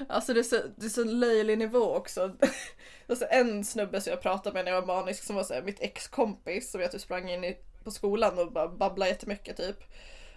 [0.08, 2.28] Alltså det är, så, det är så löjlig nivå också.
[2.38, 5.44] Det var så en snubbe som jag pratade med när jag var manisk som var
[5.44, 9.10] så här, mitt ex-kompis som jag typ sprang in i, på skolan och bara babblade
[9.10, 9.76] jättemycket typ.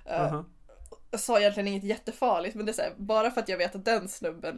[0.05, 0.45] Eh, Aha.
[1.11, 3.75] Jag sa egentligen inget jättefarligt men det är så här, bara för att jag vet
[3.75, 4.55] att den snubben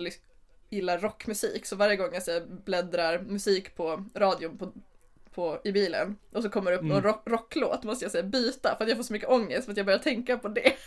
[0.73, 4.71] gillar rockmusik så varje gång jag så bläddrar musik på radion på,
[5.33, 8.75] på, i bilen och så kommer det upp någon rock, rocklåt måste jag säga byta
[8.77, 10.73] för att jag får så mycket ångest för att jag börjar tänka på det.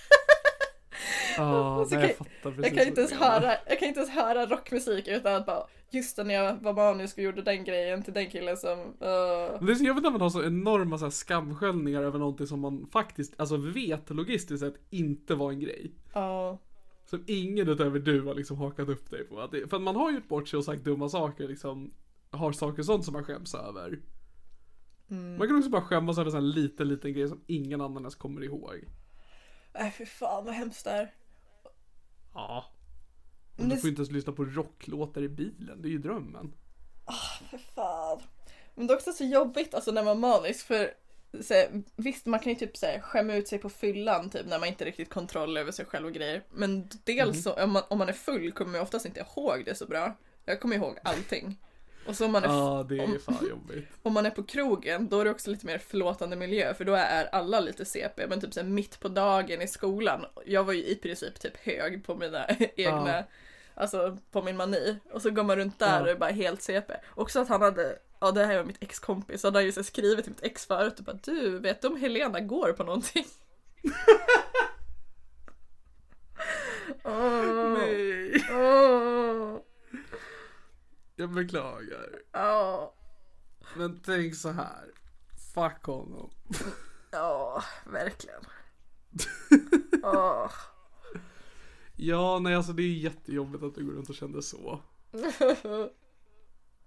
[1.38, 4.46] Nej, kan- jag fattar precis Jag kan, inte ens höra, jag kan inte ens höra
[4.46, 8.12] rockmusik utan att bara just det, när jag var manisk och gjorde den grejen till
[8.12, 8.86] den killen som uh,
[9.60, 12.60] Det är så jobbigt när man har så enorma så här, skamsköljningar över någonting som
[12.60, 15.90] man faktiskt, alltså vet logistiskt sett inte var en grej.
[16.14, 16.58] ja.
[17.06, 19.40] Som ingen utöver du har liksom hakat upp dig på.
[19.40, 21.94] Att det, för att man har gjort bort sig och sagt dumma saker liksom.
[22.30, 24.00] Har saker sånt som man skäms över.
[25.10, 25.38] Mm.
[25.38, 28.14] Man kan också bara skämmas över en sån liten, liten grej som ingen annan ens
[28.14, 28.84] kommer ihåg.
[29.74, 31.14] Nej fy fan vad hemskt det är.
[32.34, 32.64] Ja.
[33.52, 35.98] Och Men du det- får inte ens lyssna på rocklåtar i bilen, det är ju
[35.98, 36.52] drömmen.
[37.50, 38.20] För fan.
[38.74, 40.90] Men det är också så jobbigt alltså när man manisk för
[41.42, 44.46] så här, visst man kan ju typ så här, skämma ut sig på fyllan typ
[44.46, 46.42] när man inte riktigt kontroll över sig själv och grejer.
[46.50, 49.74] Men dels så om man, om man är full kommer man oftast inte ihåg det
[49.74, 50.16] så bra.
[50.44, 51.58] Jag kommer ihåg allting.
[52.06, 53.88] Och så om man är Ja, det är om- fan jobbigt.
[54.02, 56.94] om man är på krogen, då är det också lite mer förlåtande miljö, för då
[56.94, 60.72] är alla lite CP, men typ så här, mitt på dagen i skolan, jag var
[60.72, 62.46] ju i princip typ hög på mina
[62.76, 63.24] egna,
[63.74, 66.02] alltså på min mani, och så går man runt där Ja.
[66.02, 66.94] och är bara helt CP.
[67.14, 70.32] Också att han hade, ja det här var mitt ex-kompis, han hade ju skrivit till
[70.32, 73.24] mitt ex förut och bara du, vet du om Helena går på någonting?
[77.04, 78.44] Åh, Nej.
[78.52, 79.58] åh,
[81.16, 82.08] Jag beklagar.
[82.34, 82.92] åh,
[83.76, 84.90] Men tänk så här.
[85.54, 86.30] Fuck honom.
[87.10, 88.42] Ja, verkligen.
[90.02, 90.50] Åh.
[91.96, 94.80] Ja, nej alltså det är jättejobbigt att du går runt och kände så.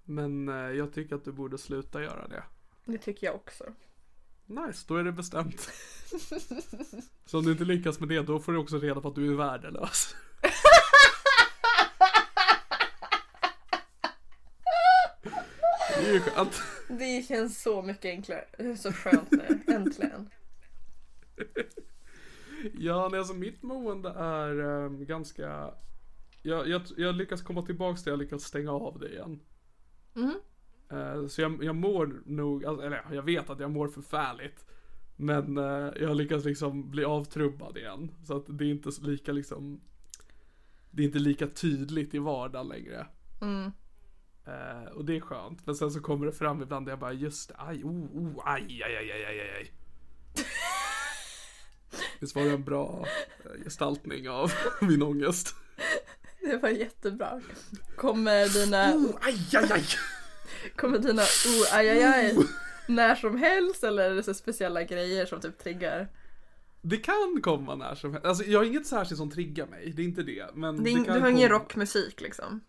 [0.10, 2.44] Men eh, jag tycker att du borde sluta göra det.
[2.86, 3.64] Det tycker jag också.
[4.46, 5.70] Nice, då är det bestämt.
[7.26, 9.32] Så om du inte lyckas med det, då får du också reda på att du
[9.32, 10.16] är värdelös.
[15.98, 16.62] Det är ju skönt.
[16.88, 18.46] Det känns så mycket enklare.
[18.58, 19.60] Det är så skönt nu.
[19.68, 20.30] Äntligen.
[22.74, 25.74] Ja, nej, alltså mitt mående är ehm, ganska...
[26.42, 29.40] Jag, jag, jag lyckas komma tillbaks till jag lyckas stänga av det igen.
[30.14, 30.40] Mhm.
[30.92, 34.66] Eh, så jag, jag mår nog, alltså, eller jag vet att jag mår förfärligt.
[35.16, 38.12] Men eh, jag lyckas liksom bli avtrubbad igen.
[38.24, 39.82] Så att det är inte lika liksom
[40.92, 43.08] Det är inte lika tydligt i vardagen längre.
[43.42, 43.72] Mm.
[44.46, 45.66] Eh, och det är skönt.
[45.66, 48.42] Men sen så kommer det fram ibland där jag bara just det, aj, oh, oh,
[48.46, 49.72] aj, aj, aj, aj, aj, aj.
[52.20, 53.06] Visst var det en bra
[53.64, 55.56] gestaltning av min ångest?
[56.50, 57.42] Det var jättebra.
[57.96, 59.84] Kommer dina, Oh, aj, aj, aj.
[60.76, 62.36] kommer dina oh, aj, aj, aj
[62.88, 66.08] när som helst eller är det så speciella grejer som typ triggar?
[66.82, 68.26] Det kan komma när som helst.
[68.26, 70.46] Alltså jag har inget särskilt som triggar mig, det är inte det.
[70.56, 71.60] Men Det är, det du har ingen komma.
[71.60, 72.60] rockmusik liksom?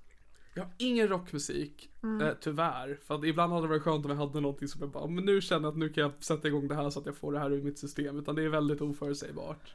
[0.54, 2.26] Jag har ingen rockmusik, Mm.
[2.26, 2.98] eh, tyvärr.
[3.06, 5.24] För att ibland hade det varit skönt om jag hade någonting som jag bara, men
[5.24, 7.32] nu känner jag att nu kan jag sätta igång det här så att jag får
[7.32, 8.18] det här ur mitt system.
[8.18, 9.74] Utan det är väldigt oförutsägbart.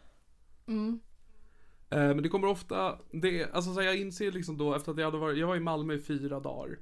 [0.67, 0.99] Mm.
[1.89, 4.97] Eh, men det kommer ofta, det, alltså så här, jag inser liksom då efter att
[4.97, 6.79] jag hade varit, jag var i Malmö i fyra dagar.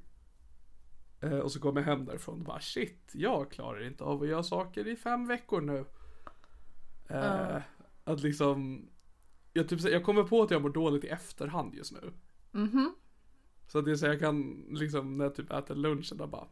[1.20, 4.28] Eh, och så kom jag hem därifrån och bara shit, jag klarar inte av att
[4.28, 5.84] göra saker i fem veckor nu.
[7.08, 7.62] Eh,
[8.04, 8.88] Att liksom,
[9.52, 12.12] jag, typ, jag kommer på att jag mår dåligt i efterhand just nu.
[12.52, 12.94] Mhm.
[13.66, 16.48] Så att det är så jag kan liksom när jag typ äter lunchen och bara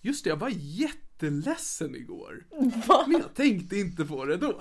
[0.00, 2.46] Just det, jag var jätteledsen igår.
[2.88, 3.04] Va?
[3.06, 4.60] Men jag tänkte inte på det då.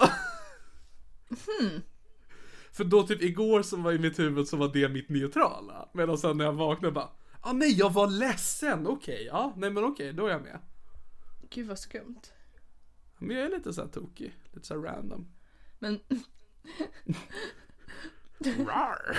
[2.71, 5.89] För då typ igår så var i mitt huvud så var det mitt neutrala.
[5.93, 7.09] Medan sen när jag vaknade bara
[7.41, 10.59] Ah nej, jag var ledsen, okej, ja, nej men okej, då är jag med.
[11.49, 12.21] Gud vad skumt.
[13.17, 15.27] Men jag är lite så här tokig, lite så här random.
[15.79, 15.99] Men
[18.67, 19.17] Rar.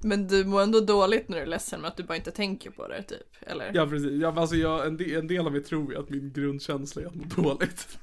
[0.00, 2.70] Men du mår ändå dåligt när du är ledsen med att du bara inte tänker
[2.70, 3.70] på det typ, eller?
[3.74, 6.32] Ja precis, ja, alltså jag, en, del, en del av mig tror ju att min
[6.32, 7.98] grundkänsla är att må dåligt.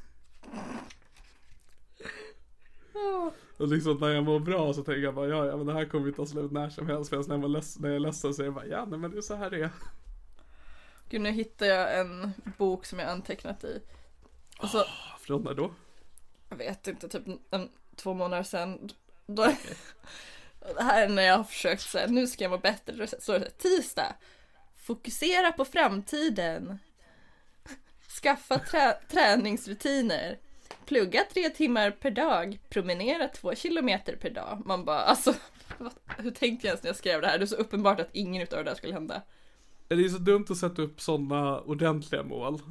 [3.57, 5.85] Och liksom när jag mår bra så tänker jag bara ja, ja men det här
[5.85, 7.11] kommer ju ta slut när som helst.
[7.11, 9.11] Medan när, jag leds- när jag är ledsen så är jag bara ja nej men
[9.11, 9.69] det är så här det är.
[11.09, 13.81] Gud, nu hittade jag en bok som jag antecknat i.
[14.59, 14.83] Och så,
[15.19, 15.71] Från när då?
[16.49, 18.89] jag vet inte, typ en, två månader sedan.
[19.25, 19.43] Då,
[20.75, 22.93] det här är när jag har försökt säga, nu ska jag må bättre.
[22.95, 24.15] Då står det tisdag.
[24.75, 26.79] Fokusera på framtiden.
[28.21, 30.37] Skaffa trä, träningsrutiner.
[30.85, 32.59] Plugga tre timmar per dag.
[32.69, 34.61] Promenera två kilometer per dag.
[34.65, 35.33] Man bara, alltså,
[35.77, 37.37] vad, hur tänkte jag ens när jag skrev det här?
[37.37, 39.21] Det är så uppenbart att ingen utav det där skulle hända.
[39.87, 42.61] Det är så dumt att sätta upp sådana ordentliga mål.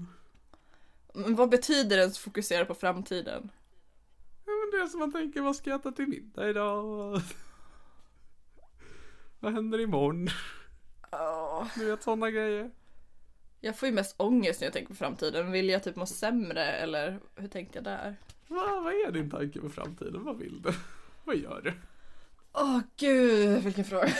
[1.14, 3.50] Men vad betyder ens fokusera på framtiden?
[4.46, 7.20] Ja, men det är som man tänker, vad ska jag äta till middag idag?
[9.40, 10.29] vad händer imorgon?
[11.12, 12.70] Åh, Du vet sådana grejer.
[13.64, 15.53] Jag får ju mest ångest när jag tänker på framtiden.
[15.53, 18.16] Vill jag typ må sämre eller hur tänkte jag där?
[18.48, 20.24] Va, vad är din tanke med framtiden?
[20.24, 20.72] Vad vill du?
[21.24, 21.72] vad gör du?
[22.53, 24.09] Åh gud, vilken fråga.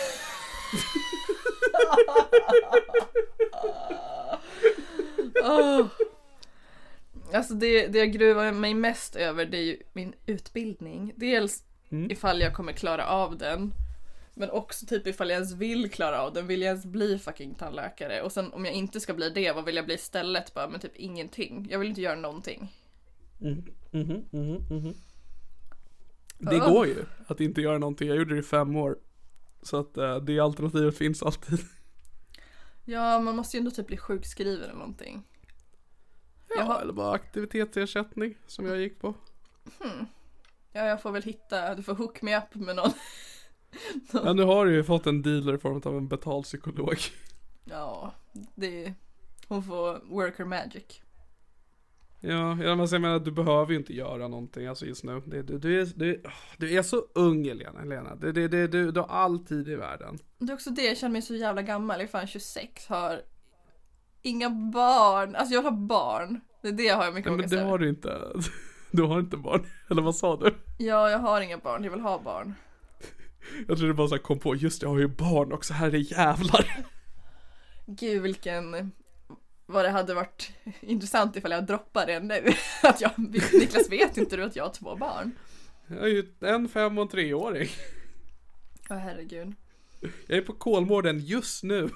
[5.45, 5.87] Åh.
[7.33, 11.13] Alltså det, det jag gruvar mig mest över det är ju min utbildning.
[11.17, 12.11] Dels Mm.
[12.11, 13.73] ifall jag kommer klara av den.
[14.37, 16.47] Men också typ ifall jag ens vill klara av den.
[16.47, 18.23] Vill jag ens bli fucking tandläkare?
[18.23, 20.55] Och sen om jag inte ska bli det, vad vill jag bli istället?
[20.55, 21.67] Bara, men typ ingenting.
[21.71, 22.73] Jag vill inte göra någonting.
[26.39, 26.69] Det Ja.
[26.69, 28.09] går ju att inte göra någonting.
[28.09, 28.99] Jag gjorde det i fem år.
[29.63, 31.59] Så att eh, det alternativet finns alltid.
[32.85, 35.23] Ja, man måste ju ändå typ bli sjukskriven eller någonting.
[36.49, 36.81] Ja, Jaha.
[36.83, 39.15] eller bara aktivitetsersättning som jag gick på.
[40.73, 42.91] Ja, jag får väl hitta, du får hook me up med någon.
[44.13, 46.97] Ja, nu har du ju fått en dealer i form av en betald psykolog.
[47.65, 48.15] Ja,
[48.55, 48.95] det
[49.49, 51.01] hon får work her magic.
[52.21, 55.23] Ja, jag måste säga att du behöver ju inte göra någonting alltså just nu.
[55.27, 56.23] Det, du, du, är, du,
[56.57, 57.81] du är så ung Elena.
[57.81, 58.15] Helena.
[58.15, 60.19] Det, det, det, du, du har all tid i världen.
[60.39, 61.97] Det är också det, jag känner mig så jävla gammal.
[61.97, 63.23] Jag är fan 26, har
[64.23, 65.37] inga barn.
[65.37, 66.41] Alltså jag har barn.
[66.63, 68.33] Det är det jag har mycket Nej, men det har du inte.
[68.91, 69.67] Du har inte barn.
[69.91, 70.55] Eller vad sa du?
[70.79, 71.85] Ja, jag har inga barn.
[71.85, 72.55] Jag vill ha barn.
[73.69, 75.95] Jag tror du bara så kom på, just det, jag har ju barn också, här
[75.95, 76.85] är jävlar.
[77.87, 78.93] Gud vilken...
[79.67, 82.53] Vad det hade varit intressant ifall jag droppar det nu.
[82.83, 83.11] Att jag,
[83.53, 85.31] Niklas vet inte du att jag har två barn?
[85.87, 87.69] Jag är ju en fem och en treåring.
[88.91, 89.55] Åh herregud.
[90.27, 91.89] Jag är på Kolmården just nu.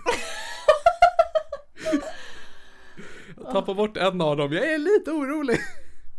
[3.37, 5.59] Jag tappar bort en av dem, jag är lite orolig.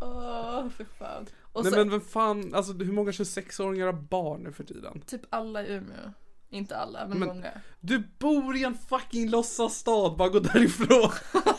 [0.00, 1.26] Åh, för fan.
[1.52, 5.00] Och Nej så, men vem fan, alltså hur många 26-åringar har barn nu för tiden?
[5.06, 6.12] Typ alla i Umeå.
[6.50, 7.50] Inte alla, men, men många.
[7.80, 11.10] Du bor i en fucking låtsasstad, bara gå därifrån.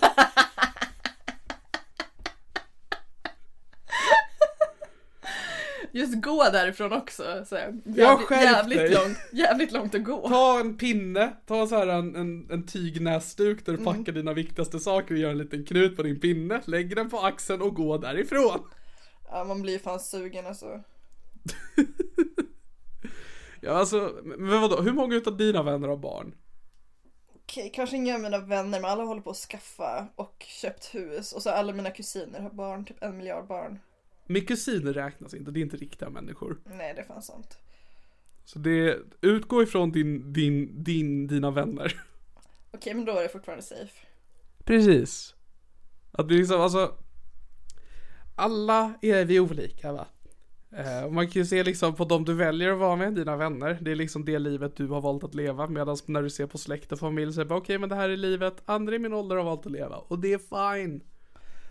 [5.93, 7.23] Just gå därifrån också.
[7.45, 8.93] Så här, jävligt, jävligt, dig.
[8.93, 10.29] långt, jävligt långt att gå.
[10.29, 13.85] Ta en pinne, ta så här en, en, en tygnäsduk där du mm.
[13.85, 14.15] packar mm.
[14.15, 16.61] dina viktigaste saker och gör en liten knut på din pinne.
[16.65, 18.59] Lägg den på axeln och gå därifrån.
[19.32, 20.84] Ja, man blir fan sugen alltså.
[23.63, 26.36] Ja alltså, men vadå, hur många utav dina vänner har barn?
[27.36, 31.34] Okej, kanske inga av mina vänner, men alla håller på att skaffa och köpt hus.
[31.34, 33.79] Och så alla mina kusiner har barn, typ en miljard barn.
[34.25, 36.59] Min kusiner räknas inte, det är inte riktiga människor.
[36.65, 37.57] Nej, det är fan sant.
[38.45, 42.03] Så det, utgå ifrån din, din, din, dina vänner.
[42.71, 44.07] Okej, men då är det fortfarande safe.
[44.63, 45.36] Precis.
[46.11, 46.95] Att det liksom, alltså.
[48.36, 50.07] Alla är vi olika va?
[50.75, 53.77] Eh, man kan ju se liksom på de du väljer att vara med, dina vänner.
[53.82, 55.67] Det är liksom det livet du har valt att leva.
[55.67, 57.95] Medan när du ser på släkt och familj så är det bara okej men det
[57.95, 59.95] här är livet andra i min ålder har valt att leva.
[59.95, 60.38] Och det är
[60.77, 61.01] fine.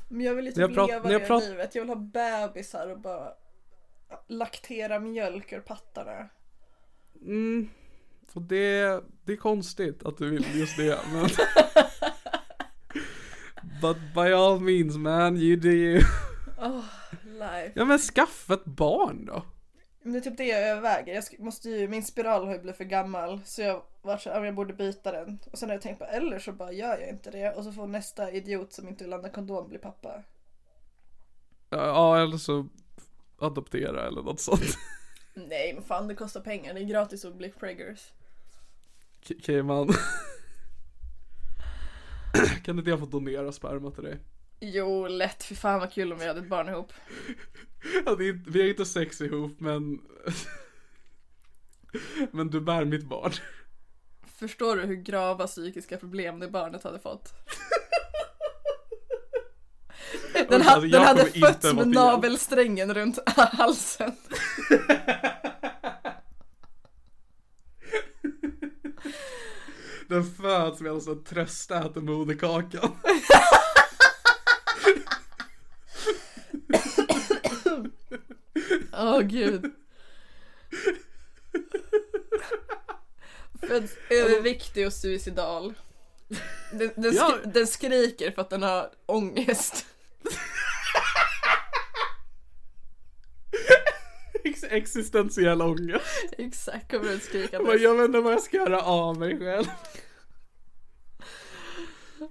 [0.09, 1.75] Men jag vill När jag leva jag det livet.
[1.75, 3.33] Jag vill ha bebisar och bara
[4.29, 6.29] laktera mjölk ur pattarna.
[7.23, 7.69] Mm.
[8.33, 10.99] Och det, det är konstigt att du vill just det.
[11.13, 11.29] Men...
[13.83, 16.03] But by all means man, you do you.
[16.61, 16.85] Oh,
[17.25, 17.73] life.
[17.75, 19.43] Ja men skaffa ett barn då.
[20.03, 21.15] Men det är typ det jag överväger.
[21.15, 24.55] Jag måste ju, min spiral har ju blivit för gammal så jag var så jag
[24.55, 25.39] borde byta den.
[25.53, 27.73] Och sen har jag tänkt på eller så bara gör jag inte det och så
[27.73, 30.23] får nästa idiot som inte vill använda kondom bli pappa.
[31.71, 32.67] Ja eller så
[33.39, 34.77] adoptera eller något sånt.
[35.35, 38.13] Nej men fan det kostar pengar, det är gratis att bli preggers.
[39.31, 39.89] Okej man.
[42.65, 44.19] kan inte jag få donera sperma till dig?
[44.61, 46.93] Jo lätt, för fan vad kul om vi hade ett barn ihop.
[48.07, 50.01] Ja, det är, inte- vi har inte sex ihop men
[52.31, 53.33] Men du bär mitt barn.
[54.39, 57.33] Förstår du hur grava psykiska problem det barnet hade fått?
[60.49, 64.13] Den, ha, Alltså, den hade fötts med navelsträngen runt halsen.
[70.09, 72.97] Den föds medan en tröst äter moderkakan.
[79.01, 79.73] Åh gud.
[83.61, 85.75] Föds överviktig och suicidal.
[86.73, 87.31] Den, den, Ja.
[87.43, 89.87] skri- den skriker för att den har ångest.
[94.45, 96.05] Ex- Existentiell ångest.
[96.39, 97.71] Exakt, kommer skrikande.
[97.73, 99.67] Men Jag vet inte vad jag ska göra av mig själv.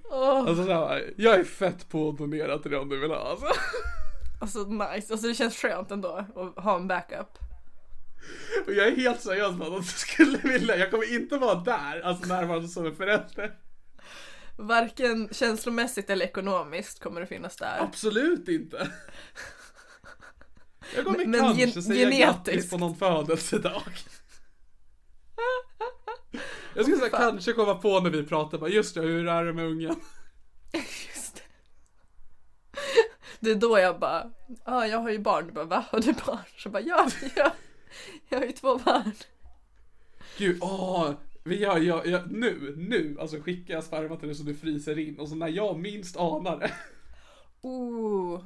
[0.09, 3.09] Åh, Alltså så här, jag är fett på att donera till det om du vill
[3.11, 3.45] ha alltså.
[4.39, 7.37] Alltså nice, alltså det känns skönt ändå att ha en backup.
[8.67, 12.01] Och jag är helt seriös med att jag skulle vilja, jag kommer inte vara där,
[12.01, 13.55] alltså närvarande som en förälder.
[14.57, 17.77] Varken känslomässigt eller ekonomiskt kommer det finnas där.
[17.79, 18.91] Absolut inte.
[20.95, 22.23] Jag kommer Men- men kanske gen- säga genetiskt.
[22.25, 23.83] grattis på någon födelsedag.
[26.75, 27.19] Jag skulle säga fan.
[27.31, 29.95] kanske komma på när vi pratar bara just det, hur är det med ungen?
[30.73, 31.41] Just det.
[33.41, 35.47] Det är då jag bara, ja ah, jag har ju barn.
[35.47, 35.85] Du bara, va?
[35.91, 36.39] Har du barn?
[36.57, 37.51] Så bara, ja, ja.
[38.29, 39.11] Jag har ju två barn.
[40.37, 41.11] Gud, åh!
[41.43, 44.99] Vi gör, jag, jag, nu, nu, alltså skickar jag sperma till dig så du fryser
[44.99, 46.71] in och så när jag minst anar det
[47.61, 48.41] Oh.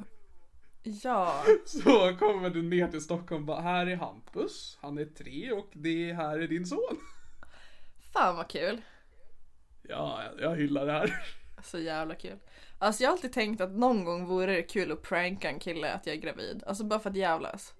[0.84, 1.44] Ja.
[1.66, 5.70] så kommer du ner till Stockholm och bara här är Hampus, han är tre och
[5.74, 6.98] det här är din son.
[8.14, 8.82] Fan vad kul.
[9.82, 11.26] Ja, jag, jag hyllar det här.
[11.64, 12.38] Så jävla kul.
[12.84, 15.94] Alltså jag har alltid tänkt att någon gång vore det kul att pranka en kille
[15.94, 16.64] att jag är gravid.
[16.68, 17.74] Alltså bara för att jävlas.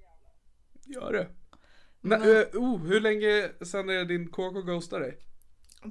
[0.86, 1.28] Gör det.
[2.02, 5.18] Men, eh, oh, hur länge sen är din KK ghostar dig?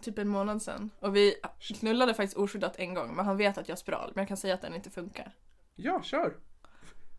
[0.02, 0.90] Typ en månad sedan.
[0.98, 1.34] Och vi
[1.80, 3.16] knullade faktiskt oskyddat en gång.
[3.16, 4.12] Men han vet att jag har spiral.
[4.14, 5.32] Men jag kan säga att den inte funkar.
[5.74, 6.36] Ja, kör.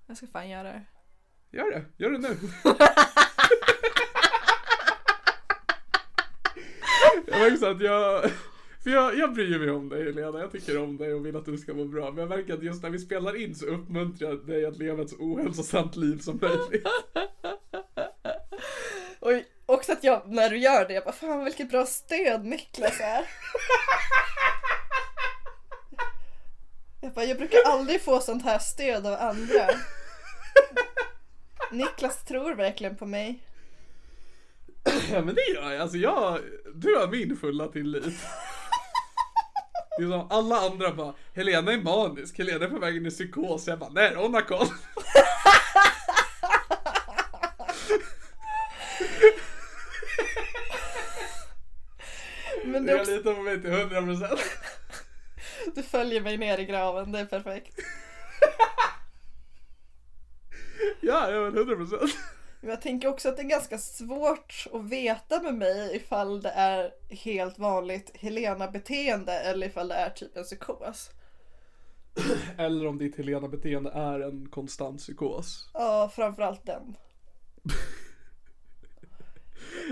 [0.07, 0.85] Jag ska fan göra det.
[1.51, 1.85] Gör det.
[1.97, 2.37] Gör det nu.
[7.49, 8.31] jag så att jag...
[8.84, 11.45] För jag, jag bryr mig om dig Helena, jag tycker om dig och vill att
[11.45, 12.11] du ska må bra.
[12.11, 15.01] Men jag märker att just när vi spelar in så uppmuntrar jag dig att leva
[15.01, 16.88] ett så ohälsosamt liv som möjligt.
[19.19, 19.31] Och
[19.65, 23.25] också att jag, när du gör det, jag bara fan vilket bra stöd Niklas är.
[27.01, 29.69] Jag bara, jag brukar aldrig få sånt här stöd av andra.
[31.71, 33.43] Niklas tror verkligen på mig.
[35.11, 36.39] Ja men det gör jag, alltså jag...
[36.75, 38.13] Du har min fulla tillit.
[39.97, 43.09] Det är som alla andra bara, Helena är manisk, Helena är på väg in i
[43.09, 43.67] psykos.
[43.67, 44.67] Jag bara, nej hon har koll.
[52.65, 54.39] Men det är Jag också, litar på mig till 100%.
[55.75, 57.79] du följer mig ner i graven, det är perfekt.
[61.01, 62.09] Ja, ja men 100%.
[62.66, 66.91] Jag tänker också att det är ganska svårt att veta med mig ifall det är
[67.09, 71.09] helt vanligt Helena-beteende eller ifall det är typ en psykos.
[72.57, 75.70] Eller om ditt Helena-beteende är en konstant psykos.
[75.74, 76.95] Ja, framförallt den.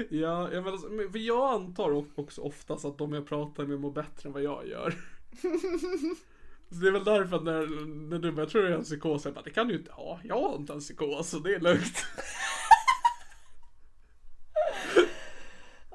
[0.10, 3.92] Ja, jag menar, men- för jag antar också oftast att de jag pratar med mår
[3.92, 4.94] bättre än vad jag gör.
[6.70, 7.68] Så det är väl därför att när,
[8.10, 9.80] när du bara, jag tror det är en psykos, jag bara, det kan du ju
[9.80, 10.20] inte ha.
[10.24, 12.06] Jag har inte en psykos, så det är lugnt.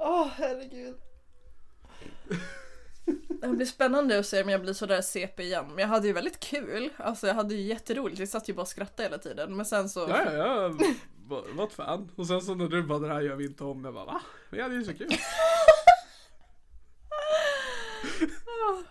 [0.07, 0.96] Åh, herregud.
[3.40, 5.64] Det blir spännande att se om jag blir sådär CP igen.
[5.68, 6.90] Men jag hade ju väldigt kul.
[6.96, 8.20] Alltså jag hade ju jätteroligt.
[8.20, 9.57] Vi satt ju bara och skrattade hela tiden.
[9.57, 10.00] Men sen så...
[10.00, 10.82] Ja, ja, jag
[11.26, 12.11] var, ett fan.
[12.16, 14.20] Och sen så när du bara, det här gör vi inte om, jag bara, va?
[14.50, 15.09] Men jag hade ju så kul.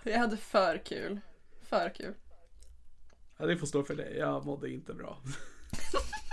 [0.04, 1.20] Jag hade för kul.
[1.62, 2.14] För kul.
[3.38, 5.18] Ja, det får stå för dig, jag mådde inte bra.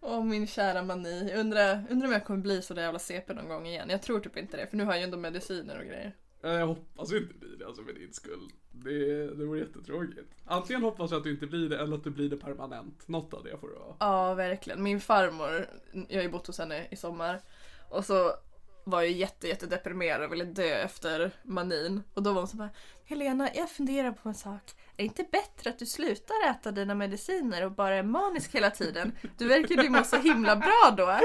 [0.00, 1.28] Åh min kära mani.
[1.30, 3.90] Jag undrar, undrar om jag kommer bli så där jävla CP någon gång igen.
[3.90, 4.66] Jag tror typ inte det.
[4.66, 6.16] För nu har jag ju ändå mediciner och grejer.
[6.42, 8.50] Ja, Jag hoppas inte bli det, alltså för din skull.
[8.72, 10.34] Det, det vore jättetråkigt.
[10.44, 13.08] Antingen hoppas jag att du inte blir det, eller att du blir det permanent.
[13.08, 13.96] Något av det får det vara.
[14.00, 14.82] Ja, verkligen.
[14.82, 15.66] Min farmor,
[16.08, 17.40] jag har ju bott hos henne i sommar.
[17.88, 18.32] Och så
[18.84, 22.02] var jag jätte, jätte deprimerad och ville dö efter manin.
[22.14, 22.70] Och då var hon så bara,
[23.04, 24.62] Helena, jag funderar på en sak.
[24.92, 28.70] Är det inte bättre att du slutar äta dina mediciner och bara är manisk hela
[28.70, 29.12] tiden?
[29.38, 31.18] Du verkar ju må så himla bra då.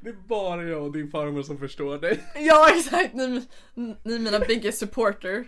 [0.00, 2.24] Det är bara jag och din farmor som förstår dig.
[2.34, 3.14] Ja, exakt.
[3.14, 5.46] Ni, ni är mina biggest supporter.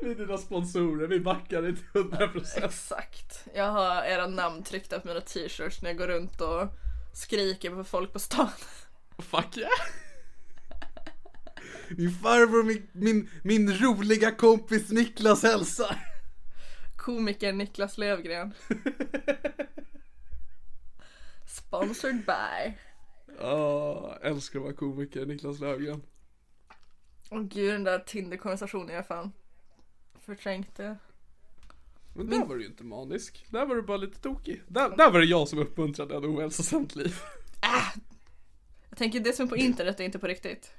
[0.02, 2.64] Vi är dina sponsorer, vi backar dig till 100%.
[2.64, 3.44] Exakt.
[3.54, 6.68] Jag har era namn tryckta på mina t-shirts när jag går runt och
[7.12, 8.48] skriker på folk på stan.
[9.18, 9.70] Fuck yeah!
[11.88, 15.96] Min farbror, min, min, min roliga kompis Niklas hälsar.
[16.96, 18.54] Komikern Niklas Lövgren.
[21.46, 22.72] Sponsored by.
[23.38, 26.02] Ja, älskar att vara komiker, Niklas Löfgren.
[27.30, 29.32] Åh gud den där Tinder-konversationen jag fan
[30.20, 30.96] förträngte.
[32.14, 33.46] Men där var du ju inte manisk.
[33.48, 34.62] Där var du bara lite tokig.
[34.68, 37.14] Där, där var det jag som uppmuntrade ett ohälsosamt liv.
[38.88, 40.72] Jag tänker det som är på internet är inte på riktigt.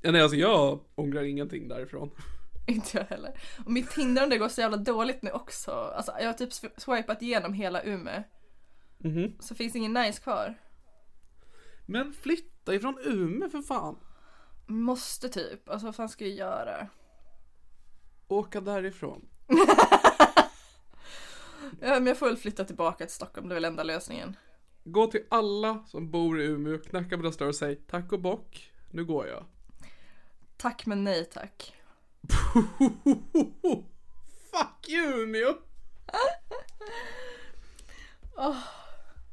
[0.00, 2.10] Ja, nej, alltså jag ångrar ingenting därifrån.
[2.66, 3.40] Inte jag heller.
[3.64, 5.70] Och mitt Tinder det går så jävla dåligt nu också.
[5.72, 8.22] Alltså jag har typ sw- swipat igenom hela Umeå.
[8.98, 9.32] Mhm.
[9.40, 10.54] Så finns ingen nice kvar.
[11.86, 13.98] Men flytta ifrån Umeå för fan.
[14.66, 15.68] Måste typ.
[15.68, 16.88] Alltså vad fan ska jag göra?
[18.30, 19.28] Åka därifrån.
[21.80, 24.36] Ja men jag får väl flytta tillbaka till Stockholm, det är väl enda lösningen.
[24.84, 28.20] Gå till alla som bor i Umeå, knacka på deras dörr och säg tack och
[28.20, 29.44] bock, nu går jag.
[30.56, 31.74] Tack men nej tack.
[34.50, 35.54] Fuck you Umeå!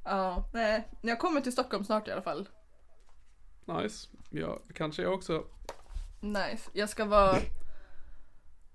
[0.04, 0.88] Ja, nej.
[1.02, 2.50] Jag kommer till Stockholm snart i alla fall.
[3.66, 4.08] Nice.
[4.30, 5.44] Ja, kanske jag också.
[6.22, 6.70] Nice.
[6.74, 7.36] Jag ska vara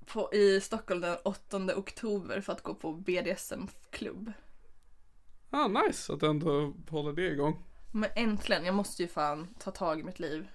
[0.07, 4.33] på, i Stockholm den 8 oktober för att gå på BDSM-klubb.
[5.51, 7.65] Ah, nice att du ändå håller det igång.
[7.93, 10.49] Men äntligen, jag måste ju fan ta tag i mitt liv.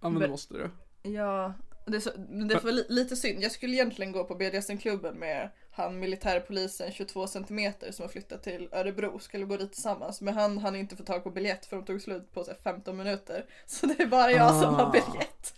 [0.00, 0.70] Ja men det måste du.
[1.10, 1.54] Ja,
[1.86, 2.10] det är, så,
[2.48, 3.42] det för li, lite synd.
[3.42, 8.68] Jag skulle egentligen gå på BDSM-klubben med han militärpolisen 22 cm som har flyttat till
[8.72, 9.18] Örebro.
[9.18, 10.20] Skulle gå dit tillsammans.
[10.20, 12.58] Men han hann inte få tag på biljett för de tog slut på så här,
[12.58, 13.46] 15 minuter.
[13.66, 14.90] Så det är bara jag som har Ah.
[14.90, 15.54] biljett.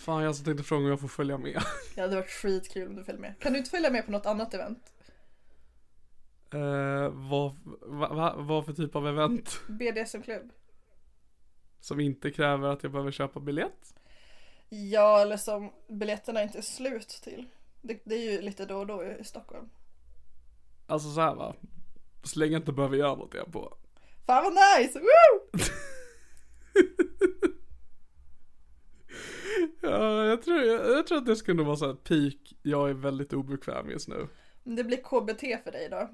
[0.00, 1.62] Fan jag tänkte fråga om jag får följa med.
[1.94, 3.34] Det hade varit skitkul om du följde med.
[3.38, 4.92] Kan du inte följa med på något annat event?
[6.52, 9.60] Eh, vad, va, va, vad för typ av event?
[9.68, 10.50] BDSM-klubb?
[11.80, 13.94] Som inte kräver att jag behöver köpa biljett?
[14.68, 17.46] Ja, eller som biljetterna inte är slut till.
[17.82, 19.68] Det, det är ju lite då och då i Stockholm.
[20.86, 21.54] Alltså så här va.
[22.22, 23.76] Så länge jag inte behöver göra något jag på.
[24.26, 24.98] Fan vad nice!
[24.98, 25.60] Woo!
[29.82, 32.54] Ja, jag tror, jag, jag tror att det skulle vara så här peak.
[32.62, 34.28] Jag är väldigt obekväm just nu.
[34.64, 36.10] Det blir KBT för dig då.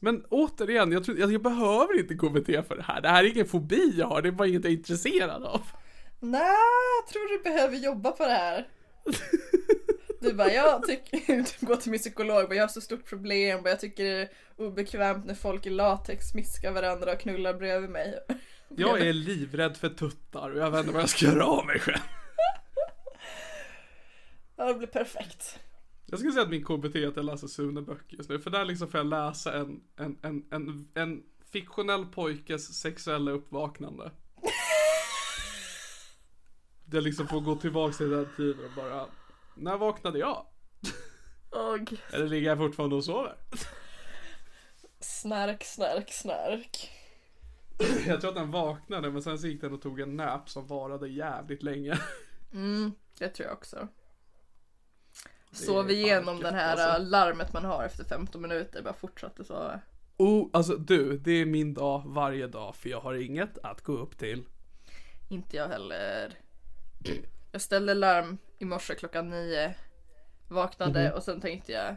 [0.00, 3.00] Men återigen, jag, tror, jag, jag behöver inte KBT för det här.
[3.00, 5.62] Det här är ingen fobi jag har, det är bara inget jag är intresserad av.
[6.20, 6.56] Nej,
[7.00, 8.68] jag tror du behöver jobba på det här.
[10.20, 13.70] Du bara, jag tycker, gå till min psykolog, bara, jag har så stort problem, bara,
[13.70, 18.18] jag tycker det är obekvämt när folk i latex smiskar varandra och knullar bredvid mig.
[18.76, 21.80] Jag är livrädd för tuttar och jag vet inte vad jag ska göra av mig
[21.80, 21.98] själv.
[24.66, 25.58] Det blir perfekt.
[26.06, 28.38] Jag skulle säga att min KBT är att jag läser Sune-böcker just nu.
[28.38, 34.10] För där liksom får jag läsa en, en, en, en, en fiktionell pojkes sexuella uppvaknande.
[36.84, 39.06] Där jag liksom får gå tillbaka till den tiden och bara
[39.54, 40.46] När vaknade jag?
[41.50, 43.36] Och Eller ligger jag fortfarande och sover?
[45.00, 46.90] snark, snark, snark.
[48.06, 50.66] Jag tror att den vaknade men sen så gick den och tog en nap som
[50.66, 51.98] varade jävligt länge.
[52.52, 53.88] Mm, det tror jag också.
[55.52, 57.10] Sov igenom den här alltså.
[57.10, 59.80] larmet man har efter 15 minuter, bara fortsatte sova.
[60.16, 63.92] Oh, alltså du, det är min dag varje dag för jag har inget att gå
[63.92, 64.44] upp till.
[65.30, 66.32] Inte jag heller.
[67.52, 69.74] Jag ställde larm i morse klockan nio.
[70.48, 71.12] Vaknade Mhm.
[71.16, 71.96] och sen tänkte jag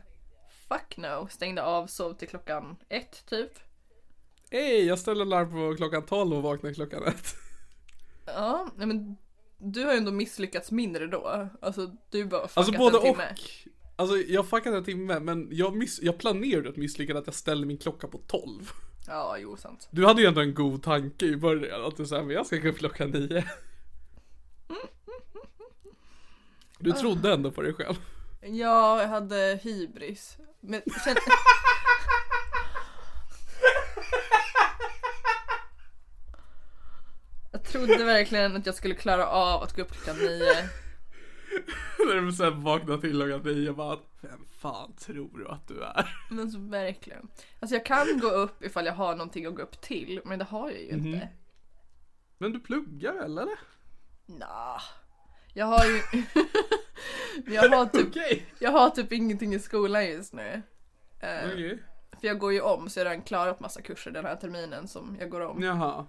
[0.67, 3.51] Fuck no, stängde av, sov till klockan ett typ.
[4.51, 7.35] Hej, jag ställer larm på klockan 12 och vaknar klockan ett.
[8.25, 9.17] Ja, men
[9.57, 11.49] du har ju ändå misslyckats mindre då.
[11.61, 13.03] Alltså du bara fuckat Alltså både en och.
[13.03, 13.35] timme.
[13.95, 17.67] Alltså jag fuckade en timme men jag, miss, jag planerade ett misslyckande att jag ställde
[17.67, 18.71] min klocka på 12.
[19.07, 19.87] Ja, jo sant.
[19.91, 22.57] Du hade ju ändå en god tanke i början att du sa men jag ska
[22.57, 23.43] gå upp klockan 9.
[26.79, 27.95] Du trodde ändå på dig själv.
[28.41, 30.37] Ja, jag hade hybris.
[30.59, 31.15] Men känn...
[37.51, 40.69] Jag trodde verkligen att jag skulle klara av att gå upp klockan nio.
[41.99, 45.83] När du sen vaknade till klockan 9 och bara Vem fan tror du att du
[45.83, 46.17] är?
[46.29, 47.27] Men så verkligen.
[47.59, 50.45] Alltså jag kan gå upp ifall jag har någonting att gå upp till, men det
[50.45, 51.29] har jag ju inte.
[52.37, 53.47] Men du pluggar eller?
[54.25, 54.81] Nah.
[55.53, 56.01] Jag har ju...
[57.53, 58.45] jag, har typ, Okej.
[58.59, 60.61] jag har typ ingenting i skolan just nu.
[61.19, 61.83] Eh, Okej.
[62.19, 64.87] För jag går ju om, så jag har redan klarat massa kurser den här terminen
[64.87, 65.61] som jag går om.
[65.61, 66.05] Jaha.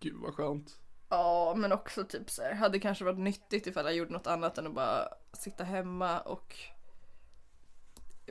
[0.00, 0.78] Gud vad skönt.
[1.08, 4.58] Ja, men också typ så här, hade kanske varit nyttigt ifall jag gjorde något annat
[4.58, 6.54] än att bara sitta hemma och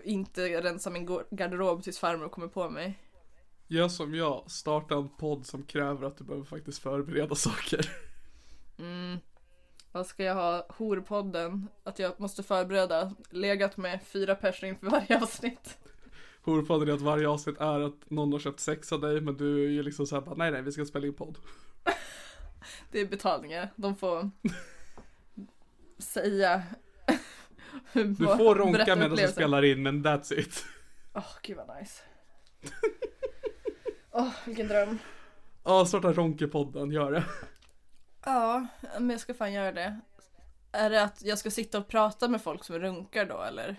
[0.04, 3.00] inte rensa min garderob tills farmor kommer på mig.
[3.68, 7.92] Gör som jag, starta en podd som kräver att du behöver faktiskt förbereda saker.
[8.80, 9.20] Mm.
[9.92, 10.66] Vad ska jag ha?
[10.70, 11.68] Horpodden?
[11.84, 13.16] Att jag måste förbereda.
[13.30, 15.78] Legat med fyra personer inför varje avsnitt.
[16.46, 19.66] Horpodden är att varje avsnitt är att någon har köpt sex av dig men du
[19.66, 21.38] är ju liksom såhär bara nej nej vi ska spela in podd.
[22.92, 23.70] Det är betalningar.
[23.76, 24.30] De får
[25.98, 26.64] säga
[27.94, 30.66] Du får ronka medan du spelar in men that's it.
[31.14, 32.02] Åh, gud vad nice.
[34.12, 35.00] Åh, vilken dröm.
[35.64, 37.24] Ja, starta Ronke-podden, gör det.
[38.26, 38.68] Ja,
[39.00, 40.00] men jag ska fan göra det.
[40.72, 43.76] Är det att jag ska sitta och prata med folk som runkar då eller?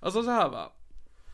[0.00, 0.72] Alltså så här va.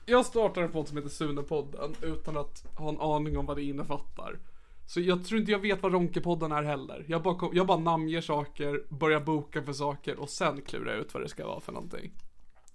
[0.07, 3.63] Jag startar en podd som heter Sune-podden utan att ha en aning om vad det
[3.63, 4.39] innefattar.
[4.87, 7.05] Så jag tror inte jag vet vad Ronke-podden är heller.
[7.09, 11.01] Jag bara, kom, jag bara namnger saker, börjar boka för saker och sen klurar jag
[11.01, 12.13] ut vad det ska vara för någonting.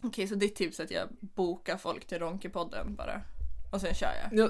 [0.04, 3.22] Okej, så ditt tips är att jag bokar folk till Ronkepodden bara.
[3.72, 4.40] Och sen kör jag.
[4.40, 4.50] Ja,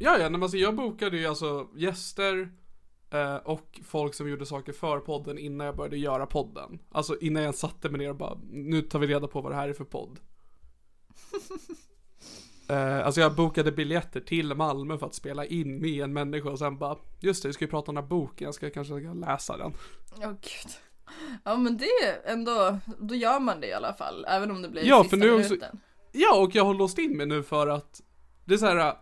[0.00, 2.52] ja, ja men alltså jag bokade ju alltså gäster
[3.10, 6.78] eh, och folk som gjorde saker för podden innan jag började göra podden.
[6.90, 9.56] Alltså innan jag satte mig ner och bara, nu tar vi reda på vad det
[9.56, 10.20] här är för podd.
[12.68, 16.58] Eh, alltså jag bokade biljetter till Malmö för att spela in med en människa och
[16.58, 18.94] sen bara, just det, vi ska ju prata om den här boken, jag ska kanske
[19.14, 19.72] läsa den.
[20.16, 20.72] Åh gud.
[21.44, 24.24] Ja men det är ändå, då gör man det i alla fall.
[24.28, 25.80] Även om det blir Ja, sista för nu också- minuten.
[26.12, 28.00] Ja, och jag har låst in mig nu för att
[28.44, 28.94] det är så här.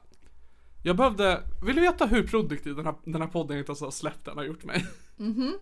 [0.85, 4.25] Jag behövde, vill du veta hur produktiv den här, den här podden inte har släppt
[4.25, 4.87] den har gjort mig?
[5.17, 5.59] Mhm.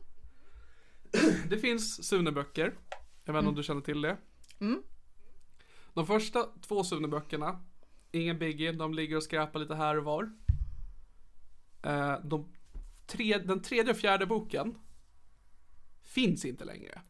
[1.48, 2.74] Det finns Sune-böcker.
[3.24, 4.16] Jag vet inte om du känner till det.
[4.60, 4.82] Mm.
[5.94, 7.58] De första två Sune-böckerna,
[8.12, 10.32] ingen biggie, de ligger och skräpar lite här och var.
[11.82, 12.52] Eh, De
[13.06, 14.74] tre, den tredje och fjärde boken
[16.02, 17.00] finns inte längre.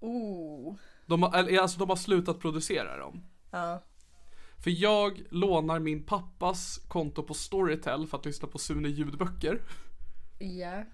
[0.00, 0.76] Oh.
[1.06, 3.26] De har, alltså de har slutat producera dem.
[3.50, 3.82] Ja.
[4.64, 9.62] För jag lånar min pappas konto på Storytel för att lyssna på Sune ljudböcker.
[10.38, 10.84] Ja.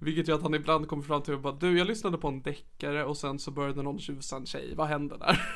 [0.00, 2.42] Vilket gör att han ibland kommer fram till och bara Du jag lyssnade på en
[2.42, 5.40] deckare och sen så började någon tjusa en tjej, vad hände där?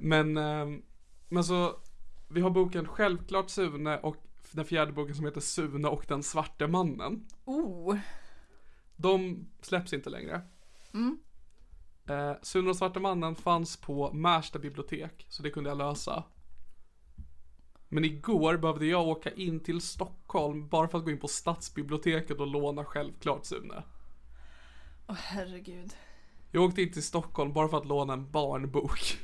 [0.00, 0.82] men, ehm,
[1.28, 1.76] men så
[2.28, 4.16] Vi har boken Självklart Sune och
[4.52, 7.26] den fjärde boken som heter Sune och den svarte mannen.
[7.44, 7.96] Oh.
[8.96, 10.40] De släpps inte längre.
[10.94, 11.18] Mm.
[12.08, 16.24] Eh, Sune och svarte mannen fanns på Märsta bibliotek, så det kunde jag lösa.
[17.88, 22.40] Men igår behövde jag åka in till Stockholm bara för att gå in på stadsbiblioteket
[22.40, 23.82] och låna självklart Sune.
[25.08, 25.92] Åh herregud.
[26.50, 29.18] Jag åkte in till Stockholm bara för att låna en barnbok.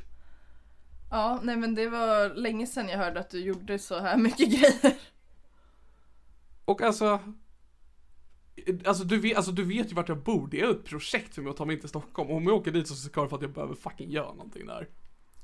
[1.09, 4.49] Ja, nej men det var länge sedan jag hörde att du gjorde så här mycket
[4.51, 4.97] grejer.
[6.65, 7.19] Och alltså,
[8.85, 11.41] alltså du, vet, alltså du vet ju vart jag bor, det är ett projekt för
[11.41, 12.29] mig att ta mig in till Stockholm.
[12.29, 14.65] Och om jag åker dit så ska det för att jag behöver fucking göra någonting
[14.65, 14.87] där.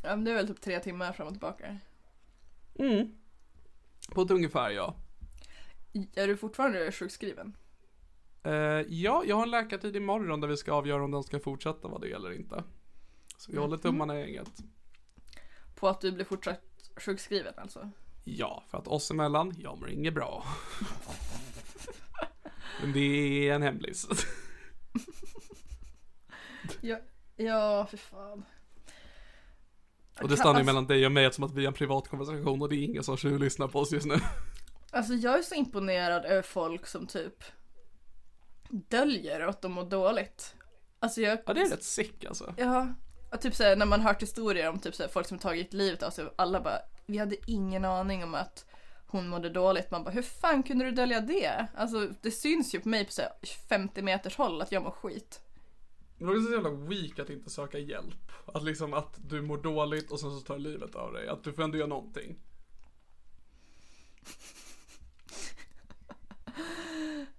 [0.03, 1.78] Ja, men det är väl typ tre timmar fram och tillbaka.
[2.76, 3.11] Mm.
[4.09, 4.95] På ett ungefär ja.
[6.16, 7.57] Är du fortfarande sjukskriven?
[8.43, 8.53] Eh,
[8.88, 12.01] ja, jag har en läkartid imorgon där vi ska avgöra om den ska fortsätta vad
[12.01, 12.64] det eller inte.
[13.38, 14.64] Så vi håller tummarna i gänget.
[15.84, 16.62] På att du blir fortsatt
[16.96, 17.90] sjukskriven alltså?
[18.24, 20.46] Ja, för att oss emellan, jag mår inget bra.
[22.82, 24.08] Men det är en hemlis.
[26.82, 27.00] Ja,
[27.36, 28.46] ja för fan.
[30.22, 32.62] Och det stannar ju mellan dig och mig som att vi har en privat konversation
[32.62, 34.16] och det är ingen som lyssnar på oss just nu.
[34.92, 37.44] Alltså jag är så imponerad över folk som typ
[38.70, 40.56] döljer att de mår dåligt.
[41.00, 41.40] Alltså jag...
[41.46, 42.54] Ja det är rätt sick alltså.
[42.58, 42.94] Ja.
[43.34, 46.10] Och typ såhär när man hört historier om typ såhär, folk som tagit livet av
[46.10, 46.30] sig.
[46.36, 48.66] Alla bara, vi hade ingen aning om att
[49.08, 49.92] hon mådde dåligt.
[49.92, 51.68] Man bara, hur fan kunde du dölja det?
[51.76, 53.32] Alltså det syns ju på mig på såhär
[53.70, 55.42] 50 meters håll att jag mår skit.
[56.18, 58.32] Det är så jävla weak att inte söka hjälp.
[58.46, 61.28] Att liksom att du mår dåligt och sen så tar livet av dig.
[61.28, 62.36] Att du får ändå göra någonting.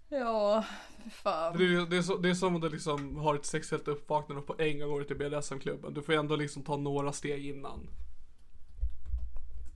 [0.08, 0.64] Ja,
[1.10, 1.58] fan.
[1.58, 4.40] Det är, det, är så, det är som om du liksom har ett sexuellt uppvaknande
[4.40, 5.94] och på en gång går till BDSM-klubben.
[5.94, 7.88] Du får ändå liksom ta några steg innan.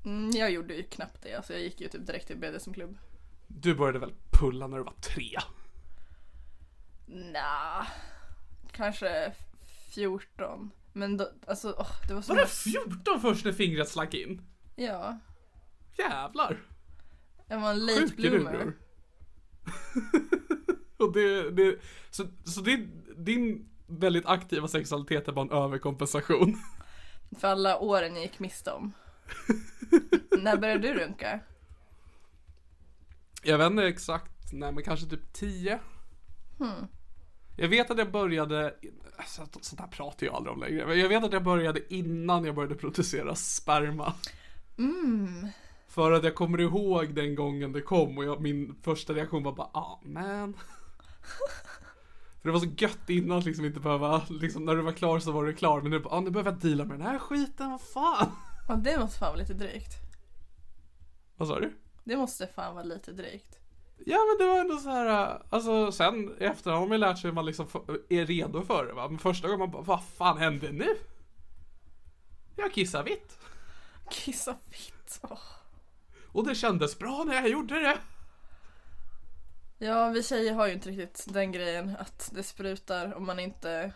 [0.05, 1.35] Mm, jag gjorde ju knappt det.
[1.35, 2.99] Alltså jag gick ju typ direkt till BDSM-klubb.
[3.47, 5.39] Du började väl pulla när du var tre?
[7.07, 7.87] Nja,
[8.72, 9.33] kanske
[9.95, 10.70] 14.
[10.93, 12.35] Men då, alltså åh, det var så...
[12.35, 14.43] Var det 14 först när fingret slank in?
[14.76, 15.18] Ja.
[15.99, 16.62] Jävlar!
[17.47, 18.72] Jag var en late Sjuk du bloomer.
[21.05, 21.78] och det, det,
[22.11, 22.86] så, så det,
[23.16, 26.57] din väldigt aktiva sexualitet är bara en överkompensation.
[27.38, 28.92] För alla åren jag gick miste om.
[30.38, 31.40] När började du runka?
[33.42, 35.78] Jag vet inte exakt, nej men kanske typ 10.
[36.59, 36.86] Hmm.
[37.57, 38.74] Jag vet att jag började,
[39.61, 42.55] sånt här pratar jag aldrig om längre, men jag vet att jag började innan jag
[42.55, 44.12] började producera sperma.
[44.78, 45.49] Mm.
[45.88, 49.53] För att jag kommer ihåg den gången det kom och jag, min första reaktion var
[49.53, 50.57] bara ah man.
[52.43, 55.18] För det var så gött innan att liksom inte behöva, liksom när du var klar
[55.18, 57.18] så var du klar men nu bara ah, nu behöver jag deala med den här
[57.18, 58.33] skiten, vad fan.
[58.68, 59.93] Och det måste fan vara lite drygt.
[61.37, 61.72] Vad sa du?
[62.05, 63.59] Det måste fan vara lite drygt.
[64.07, 67.29] Ja men det var ändå så här, alltså sen i efterhand har man lärt sig
[67.29, 67.66] hur man liksom
[68.09, 69.09] är redo för det va.
[69.09, 70.97] Men första gången man bara, vad fan hände nu?
[72.57, 73.39] Jag kissar vitt.
[74.11, 75.20] Kissa vitt.
[75.22, 75.39] Åh.
[76.33, 77.99] Och det kändes bra när jag gjorde det.
[79.79, 83.93] Ja, vi tjejer har ju inte riktigt den grejen att det sprutar om man inte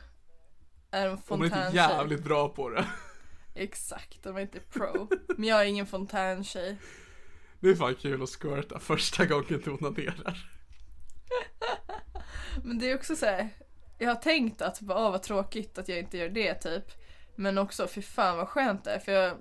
[0.90, 1.74] är en Och man är inte fontäntjej.
[1.74, 2.86] jävligt bra på det.
[3.54, 5.08] Exakt, om man inte är pro.
[5.36, 6.76] Men jag är ingen fontäntjej.
[7.60, 10.50] Det är fan kul att squirta första gången du onanerar.
[12.64, 13.48] Men det är också så här.
[13.98, 16.84] Jag har tänkt att bara, vad tråkigt att jag inte gör det typ.
[17.36, 18.98] Men också, fy fan vad skönt det är.
[18.98, 19.36] För jag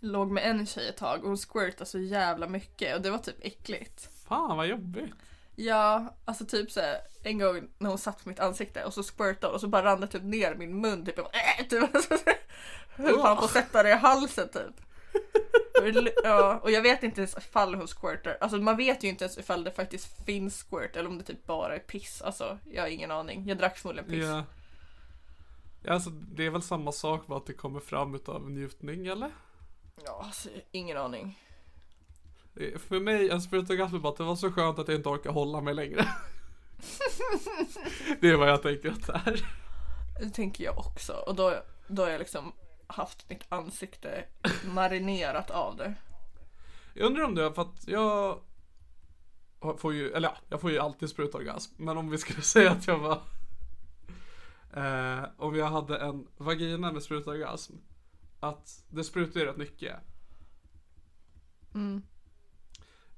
[0.00, 3.18] låg med en tjej ett tag och hon squirtade så jävla mycket och det var
[3.18, 4.10] typ äckligt.
[4.28, 5.14] Fan vad jobbigt.
[5.56, 9.02] Ja, alltså typ så här, en gång när hon satt på mitt ansikte och så
[9.02, 11.16] squirtade hon och så bara rann det typ ner min mun typ.
[11.16, 11.26] Bara,
[11.58, 12.14] äh, typ alltså,
[12.88, 14.86] höll fan på att sätta det i halsen typ.
[16.24, 18.38] Ja, och jag vet inte ens ifall hon squirtar.
[18.40, 21.46] Alltså man vet ju inte ens ifall det faktiskt finns squirt eller om det typ
[21.46, 22.22] bara är piss.
[22.22, 23.48] Alltså jag har ingen aning.
[23.48, 24.24] Jag drack förmodligen piss.
[24.24, 24.44] Ja.
[25.82, 25.92] ja.
[25.92, 29.30] Alltså det är väl samma sak bara att det kommer fram utav njutning eller?
[30.04, 31.38] Ja, alltså, ingen aning.
[32.56, 35.08] Det- För mig, en sprutorgasm är bara att det var så skönt att jag inte
[35.08, 36.06] orkar hålla mig längre.
[38.20, 39.46] det är vad jag tänker att det är.
[40.20, 41.12] Det tänker jag också.
[41.12, 41.54] Och då,
[41.86, 42.52] då har jag liksom
[42.86, 44.24] haft mitt ansikte
[44.74, 45.94] marinerat av det.
[46.94, 48.40] Jag undrar om det för att jag
[49.78, 51.74] får ju, eller ja, jag får ju alltid sprutorgasm.
[51.76, 53.22] Men om vi skulle säga att jag var
[54.76, 57.74] eh, Om jag hade en vagina med sprutorgasm
[58.40, 59.96] Att det sprutar ju rätt mycket.
[61.74, 62.02] Mm.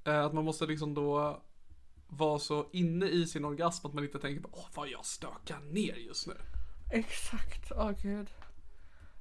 [0.09, 1.41] Eh, att man måste liksom då
[2.07, 5.59] vara så inne i sin orgasm att man inte tänker på åh vad jag stökar
[5.59, 6.33] ner just nu.
[6.91, 8.27] Exakt, åh gud.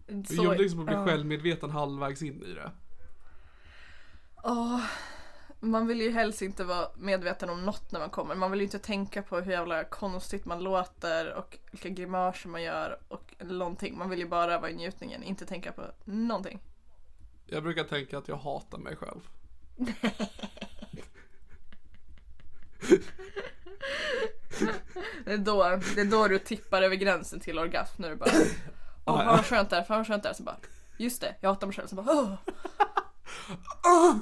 [0.07, 1.05] Det gör det liksom att bli ja.
[1.05, 2.71] självmedveten halvvägs in i det.
[4.45, 4.81] Åh,
[5.61, 8.35] man vill ju helst inte vara medveten om något när man kommer.
[8.35, 12.63] Man vill ju inte tänka på hur jävla konstigt man låter och vilka grimaser man
[12.63, 13.99] gör och någonting.
[13.99, 16.61] Man vill ju bara vara i njutningen, inte tänka på någonting.
[17.47, 19.21] Jag brukar tänka att jag hatar mig själv.
[25.25, 28.31] Det är då, det är då du tippar över gränsen till orgasm när du bara
[29.05, 30.35] Åh, fan vad skönt det är, fan vad skönt det är.
[30.35, 30.57] Så bara
[30.97, 31.89] Just det, jag hatar mig själv.
[31.89, 32.35] Så bara Åh.
[33.83, 34.19] Ja,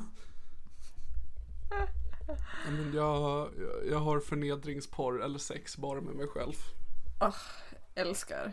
[2.66, 3.50] Men jag,
[3.90, 6.54] jag, har förnedringsporr eller sex bara med mig själv.
[7.20, 7.34] Ah,
[7.94, 8.52] älskar.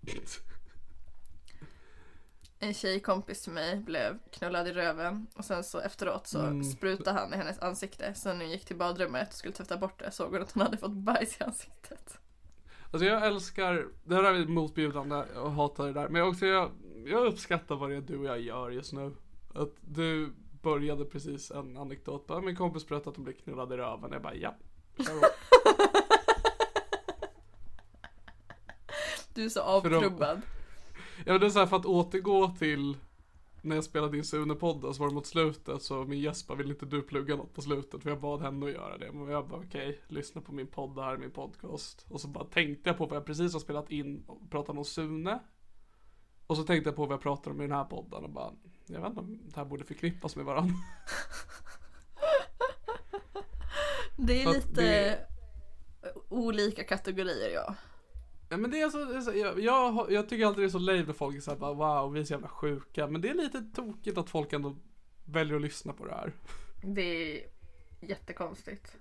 [2.58, 6.64] en tjejkompis till mig blev knullad i röven och sen så efteråt så Mm.
[6.64, 8.14] sprutade han i hennes ansikte.
[8.14, 10.62] Sen när hon gick till badrummet och skulle tvätta bort det såg hon att hon
[10.62, 12.18] hade fått bajs i ansiktet.
[12.90, 16.08] Alltså jag älskar, det här är motbjudande och hatar det där.
[16.08, 16.70] Men också jag,
[17.06, 19.14] jag uppskattar vad det är du och jag gör just nu.
[19.54, 20.32] Att du
[20.62, 22.26] började precis en anekdot.
[22.26, 24.12] Bara, Min kompis berättade att de blev knullade i röven.
[24.12, 24.54] Jag bara ja.
[29.34, 30.42] Du är så avtrubbad.
[31.24, 32.96] Ja men det är så här för att återgå till
[33.62, 36.86] när jag spelade in Sune-podden så var det mot slutet så min Jesper ville inte
[36.86, 39.12] du plugga något på slutet för jag bad henne att göra det.
[39.12, 42.06] Men jag bara okej, lyssna på min podd, det här är min podcast.
[42.08, 44.84] Och så bara tänkte jag på vad jag precis har spelat in och pratat om
[44.84, 45.38] Sune.
[46.46, 48.52] Och så tänkte jag på vad jag pratade om i den här podden och bara,
[48.86, 50.74] jag vet inte om det här borde förknippas med varandra.
[54.18, 55.26] Det är lite det-
[56.28, 57.74] olika kategorier ja.
[58.48, 60.70] Ja men det är så, det är så jag, jag, jag tycker alltid det är
[60.70, 63.06] så lame när folk såhär bara wow, vi är så jävla sjuka.
[63.06, 64.76] Men det är lite tokigt att folk ändå
[65.24, 66.32] väljer att lyssna på det här.
[66.82, 67.48] Det är
[68.00, 68.96] jättekonstigt.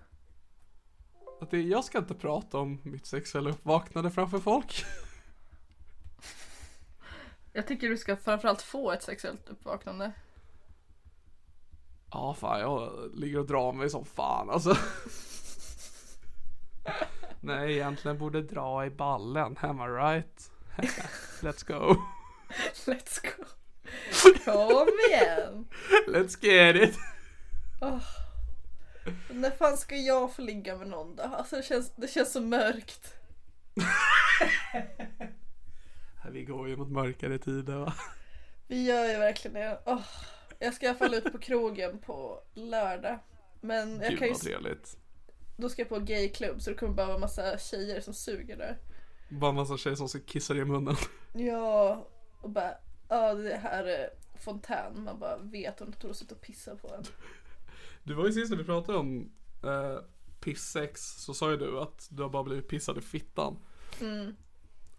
[1.41, 4.85] Att det, jag ska inte prata om mitt sexuella uppvaknande framför folk.
[7.53, 10.11] Jag tycker du ska framförallt få ett sexuellt uppvaknande.
[12.11, 14.77] Ja fan jag ligger och drar mig som fan alltså.
[17.45, 20.51] Nej egentligen borde dra i ballen, am I right?
[21.41, 21.95] Let's go.
[22.85, 23.45] Let's go.
[24.45, 25.67] Kom igen.
[26.07, 26.97] Let's get it.
[29.29, 31.23] När fan ska jag få ligga med någon då?
[31.23, 33.13] Alltså det känns, det känns så mörkt.
[36.31, 37.93] Vi går ju mot mörkare tider va.
[38.67, 39.79] Vi gör ju verkligen det.
[39.85, 40.01] Åh,
[40.59, 43.19] jag ska i alla fall ut på krogen på lördag.
[43.61, 44.97] Men jag Gud kan ju, vad trevligt.
[45.57, 48.77] Då ska jag på gayklubb så det kommer bara vara massa tjejer som suger där.
[49.29, 50.95] Bara en massa tjejer som ska kissa dig i munnen.
[51.33, 52.07] Ja,
[52.41, 52.73] och bara,
[53.09, 55.03] ja det här är fontän.
[55.03, 57.03] Man bara vet om de sitter och pissar på en.
[58.03, 59.31] Du var ju sist när vi pratade om
[59.63, 59.99] eh,
[60.39, 63.57] pissex så sa ju du att du har bara blivit pissad i fittan.
[64.01, 64.35] Mm.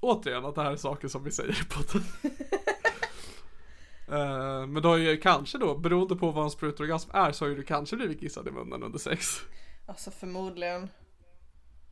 [0.01, 2.07] Återigen att det här är saker som vi säger i podden.
[4.09, 7.51] Eh, men då har ju kanske då, beroende på vad en sprutorgasm är, så har
[7.51, 9.41] ju du kanske blivit kissad i munnen under sex.
[9.87, 10.89] Alltså förmodligen.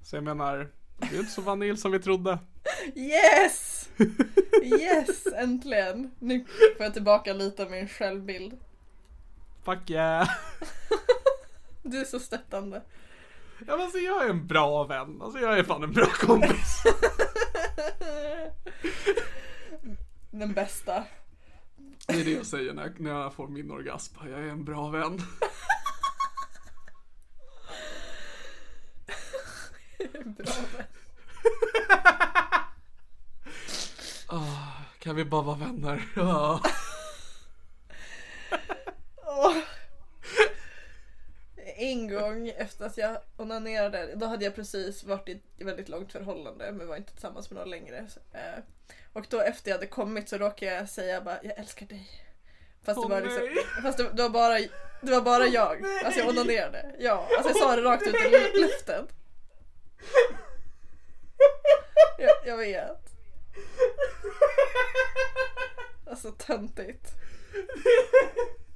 [0.03, 2.39] Så jag menar, det är inte så vanilj som vi trodde.
[2.95, 3.89] Yes!
[4.63, 6.11] Yes, äntligen!
[6.19, 6.45] Nu
[6.77, 8.59] får jag tillbaka lite av min självbild.
[9.65, 10.29] Fuck yeah!
[11.83, 12.83] Du är så stöttande.
[13.59, 16.83] Ja men alltså jag är en bra vän, alltså jag är fan en bra kompis.
[20.31, 21.05] Den bästa.
[22.07, 24.65] Det är det jag säger när jag, när jag får min orgasm, jag är en
[24.65, 25.21] bra vän.
[30.25, 30.53] Bra.
[34.29, 36.03] Ah, kan vi bara vara vänner?
[39.27, 39.57] Åh.
[41.77, 46.13] En gång efter att jag onanerade, då hade jag precis varit i ett väldigt långt
[46.13, 48.07] förhållande men var inte tillsammans med någon längre.
[48.33, 48.63] Eh,
[49.13, 52.11] Och då efter jag hade kommit så råkade jag säga bara jag älskar dig.
[52.85, 53.65] Fast det Åh, var liksom, nej.
[53.83, 54.59] fast det, det var bara,
[55.01, 55.85] det var bara jag.
[56.05, 56.95] Alltså jag onanerade.
[56.99, 59.07] Ja, alltså jag sa det rakt ut i lu- luften.
[62.19, 63.11] Jag, jag vet.
[66.07, 67.13] Alltså töntigt.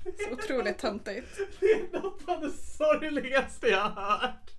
[0.05, 1.39] Så otroligt töntigt.
[1.61, 4.51] Det är något av det sorgligaste jag har hört.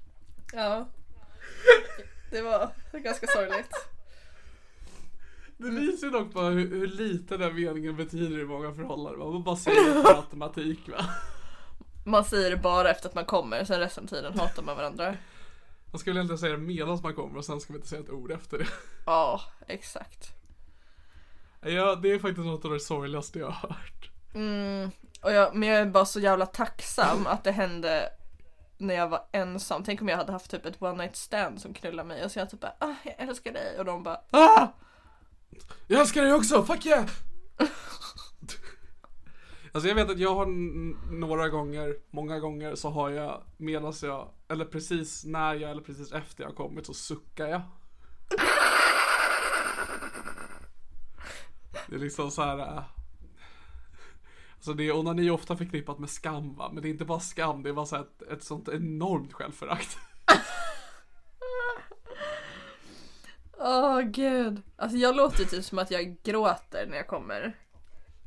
[0.54, 0.88] Ja.
[2.32, 3.72] Det var ganska sorgligt.
[5.58, 9.34] Det visar ju dock bara hur, hur lite den meningen betyder i många förhållanden.
[9.34, 11.06] Man bara säger det för matematik va.
[12.06, 15.18] Man säger det bara efter att man kommer, sen resten av tiden hatar man varandra.
[15.92, 18.02] Man ska väl egentligen säga det medan man kommer och sen ska vi inte säga
[18.02, 18.68] ett ord efter det.
[19.06, 20.30] Ja, exakt.
[21.62, 24.10] Ja, det är faktiskt något av det sorgligaste jag har hört.
[24.34, 28.10] Mm, och jag, men jag är bara så jävla tacksam att det hände
[28.78, 29.84] när jag var ensam.
[29.84, 32.40] Tänk om jag hade haft typ ett one night stand som knullade mig och så
[32.40, 34.68] jag typ bara ah, jag älskar dig och de bara ah!
[35.88, 37.06] Jag älskar dig också, fuck yeah!
[39.72, 40.46] Alltså jag vet att jag har
[41.14, 46.12] några gånger, många gånger så har jag medan jag, eller precis när jag eller precis
[46.12, 47.62] efter jag kommit så suckar jag.
[51.88, 52.60] Det är liksom så här.
[52.60, 52.84] äh,
[54.56, 57.64] Alltså det är onani ofta förknippat med skam va, men det är inte bara skam,
[57.64, 59.98] det är bara så ett, ett sånt enormt självförakt.
[63.58, 64.62] Åh gud.
[64.76, 67.58] Alltså jag låter typ som att jag gråter när jag kommer.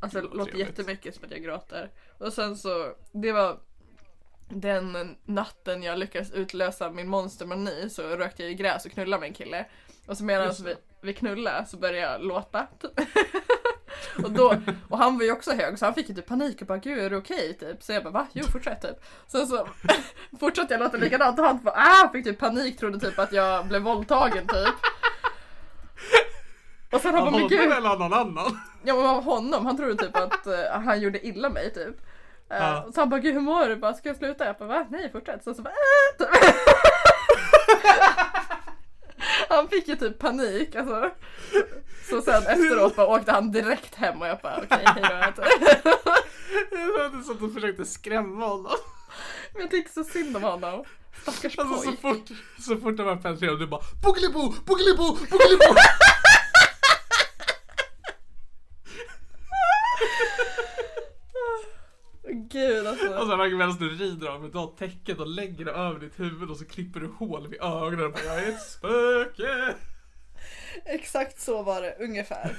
[0.01, 0.69] Alltså det låter trevligt.
[0.79, 1.91] jättemycket som att jag gråter.
[2.19, 3.61] Och sen så, det var
[4.61, 9.27] den natten jag lyckades utlösa min monstermani så rökte jag i gräs och knullade med
[9.27, 9.67] en kille.
[10.07, 12.67] Och så medan vi, vi knullade så började jag låta.
[14.25, 14.55] Och, då,
[14.89, 16.99] och han var ju också hög så han fick ju typ panik och bara gud
[16.99, 17.83] är det okej typ?
[17.83, 18.27] Så jag bara va?
[18.33, 19.05] Jo fortsätt typ.
[19.27, 19.69] Sen så
[20.41, 22.09] fortsatte jag låta likadant och han bara ah!
[22.13, 24.75] Fick typ panik trodde typ att jag blev våldtagen typ.
[26.93, 27.73] Och sen han bara men gud.
[27.73, 28.61] eller någon annan?
[28.83, 31.97] Ja men honom, han trodde typ att eh, han gjorde illa mig typ.
[32.53, 32.87] Eh, Ja.
[32.95, 33.77] Så han bara gud hur mår du?
[33.77, 34.45] Bara, ska jag sluta?
[34.47, 34.87] Jag bara va?
[34.91, 35.45] Nej fortsätt.
[35.45, 36.29] Så, så bara äh.
[39.49, 41.11] Han fick ju typ panik alltså.
[42.11, 45.43] Så sen efteråt bara åkte han direkt hem och jag bara okej hejdå.
[45.43, 45.85] Typ.
[47.13, 48.73] Du satt och försökte skrämma honom.
[49.53, 50.85] Men jag tycker så synd om honom.
[51.23, 52.01] Stackars Alltså så pojk.
[52.01, 55.75] fort, så fort det var penetrerat du bara Boogaloo, boogaloo, boogaloo.
[62.35, 63.07] Gud alltså.
[63.29, 66.51] Sen verkar medan du rider av du tar täcket och lägger det över ditt huvud
[66.51, 69.75] och så klipper du hål vid ögonen och bara jag är ett spöke.
[70.85, 72.57] Exakt så var det ungefär.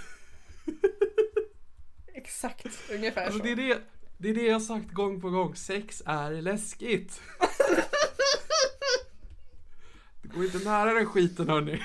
[2.14, 3.46] Exakt ungefär Alltså så.
[3.46, 3.82] det är det,
[4.18, 7.22] det är det jag sagt gång på gång, sex är läskigt.
[10.22, 11.84] Det går inte nära den skiten hörni.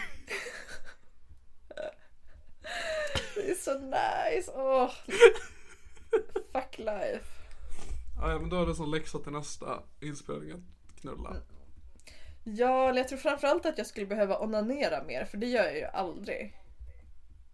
[3.35, 4.51] Det är så nice.
[4.55, 4.91] Åh.
[6.53, 7.38] Fuck life.
[8.21, 11.37] Ja, men då är det som läxa till nästa inspelning att knulla.
[12.45, 15.77] Ja, eller jag tror framförallt att jag skulle behöva onanera mer för det gör jag
[15.77, 16.57] ju aldrig.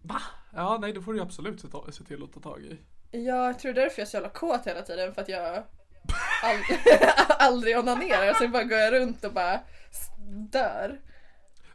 [0.03, 0.23] Va?
[0.53, 2.79] Ja nej det får du absolut se, till att ta tag i.
[3.11, 5.57] Ja, jag tror därför jag är så jävla kåt hela tiden för att jag
[6.43, 6.79] aldrig,
[7.39, 8.35] aldrig onanerar.
[8.35, 9.61] Sen bara går jag runt och bara
[10.51, 11.01] dör.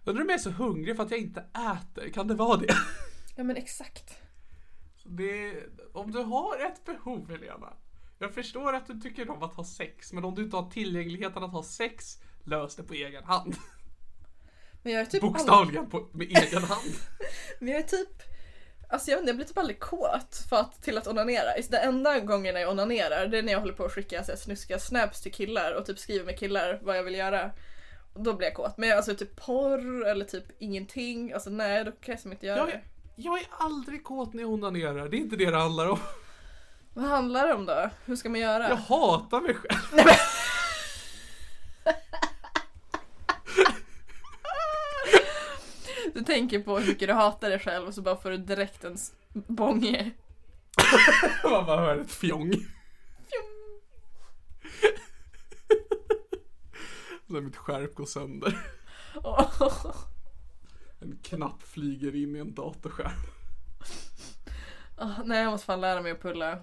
[0.04, 2.10] Undrar om jag är så hungrig för att jag inte äter?
[2.10, 2.74] Kan det vara det?
[3.36, 4.18] Ja men exakt.
[5.06, 5.64] Det
[5.94, 7.74] om du har ett behov Helena.
[8.20, 11.44] Jag förstår att du tycker om att ha sex, men om du inte har tillgängligheten
[11.44, 13.56] att ha sex, lös det på egen hand.
[14.84, 16.94] Men jag är typ aldrig, Bokstavligen på, med egen hand.
[17.60, 18.24] men jag är typ
[18.92, 21.50] Alltså jag, vet inte, jag blir typ aldrig kåt för att, till att onanera.
[21.70, 24.40] Det enda gången jag onanerar det är när jag håller på att skicka så här,
[24.40, 27.52] snuskiga snaps till killar och typ skriver med killar vad jag vill göra.
[28.14, 28.78] Och då blir jag kåt.
[28.78, 31.34] Men alltså typ porr eller typ ingenting.
[31.34, 32.74] Alltså nej, då kan jag som inte göra Jag det.
[32.74, 32.84] är,
[33.16, 36.00] jag är aldrig kåt när jag onanerar, det är inte det det handlar om.
[37.00, 37.90] Vad handlar det om då?
[38.06, 38.70] Hur ska man göra?
[38.70, 40.08] Jag hatar mig själv.
[46.14, 48.84] Du tänker på hur mycket du hatar dig själv och så bara får du direkt
[48.84, 48.98] en
[49.34, 50.12] bånge.
[51.44, 52.54] Man bara hör ett fjong.
[57.28, 58.60] Så mitt skärp går sönder.
[59.16, 59.72] Åh.
[61.00, 63.20] En knapp flyger in i en datorskärm.
[64.98, 66.60] Ah, nej, jag måste fan lära mig att pulla.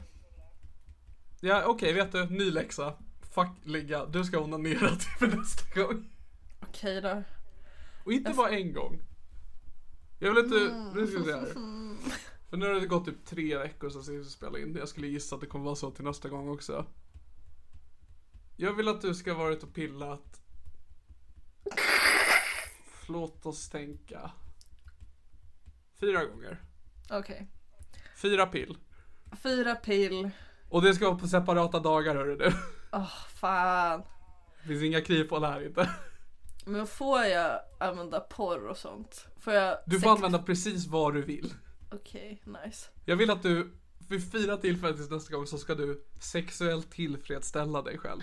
[1.40, 2.94] Ja okej, vet du, ny läxa.
[3.34, 6.10] Fuck ligga, du ska onanera till för nästa gång.
[6.60, 7.22] Okej då.
[8.04, 9.02] Och inte bara en gång.
[10.18, 11.46] Jag vill inte, nu ska vi se här.
[12.50, 14.76] För nu har det gått typ tre veckor sedan vi spelade in.
[14.76, 16.86] Jag skulle gissa att det kommer vara så till nästa gång också.
[18.56, 20.40] Jag vill att du ska ha varit och pillat.
[23.08, 24.30] Låt oss tänka.
[26.00, 26.62] Fyra gånger.
[27.10, 27.48] Okej.
[28.16, 28.78] Fyra pill.
[29.42, 30.30] Fyra pill.
[30.68, 32.52] Och det ska vara på separata dagar hörru du.
[32.92, 33.10] Åh,
[33.40, 34.02] fan.
[34.62, 35.90] Det finns inga kryphål här inte.
[36.66, 39.26] Men får jag använda porr och sånt?
[39.40, 41.54] Får jag Du får använda precis vad du vill.
[41.92, 42.88] Okej, nice.
[43.04, 43.70] Jag vill att du
[44.08, 48.20] vid fyra tillfällen tills nästa gång så ska du sexuellt tillfredsställa dig själv.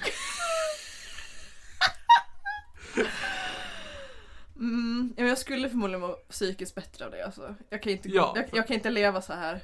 [4.55, 7.55] Mm, jag skulle förmodligen vara psykiskt bättre av det alltså.
[7.69, 8.33] Jag kan inte, Ja.
[8.35, 9.61] jag, jag kan inte leva så här.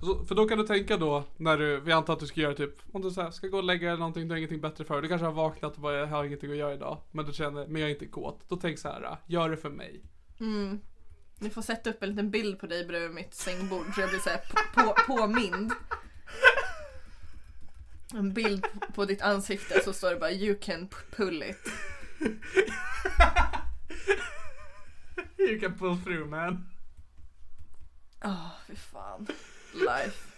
[0.00, 2.54] Så, för då kan du tänka då, när du, vi antar att du ska göra
[2.54, 4.60] typ, om du så här, ska gå och lägga dig eller någonting, du har ingenting
[4.60, 5.02] bättre för.
[5.02, 7.00] Du kanske har vaknat och bara, jag har ingenting att göra idag.
[7.10, 8.44] Men du känner, men jag är inte kåt.
[8.48, 10.02] Då tänk så här, gör det för mig.
[10.40, 10.80] Mm.
[11.38, 14.18] Ni får sätta upp en liten bild på dig bredvid mitt sängbord så jag blir
[14.18, 14.40] såhär
[14.74, 15.72] på, på, påmind.
[18.14, 21.72] En bild på- ditt ansikte så står det bara you can pull it.
[25.38, 26.68] You can pull through man.
[28.24, 29.26] Åh, fy fan.
[29.74, 30.28] Life.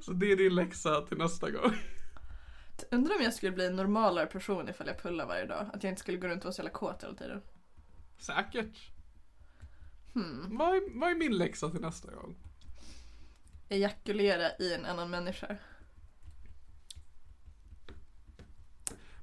[0.00, 1.76] Så det är din läxa till nästa gång.
[2.90, 5.70] Undrar om jag skulle bli en normalare person ifall jag pullar varje dag.
[5.72, 7.42] Att jag inte skulle gå runt och vara så jävla kåt hela tiden.
[8.18, 8.90] Säkert.
[10.48, 12.36] Vad, är, vad är min läxa till nästa gång?
[13.68, 15.56] Ejakulera i en annan människa.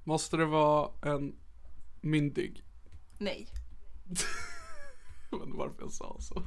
[0.04, 1.36] Måste det vara en
[2.02, 2.64] myndig?
[3.18, 3.48] Nej.
[5.32, 6.36] Jag vet inte varför jag sa så.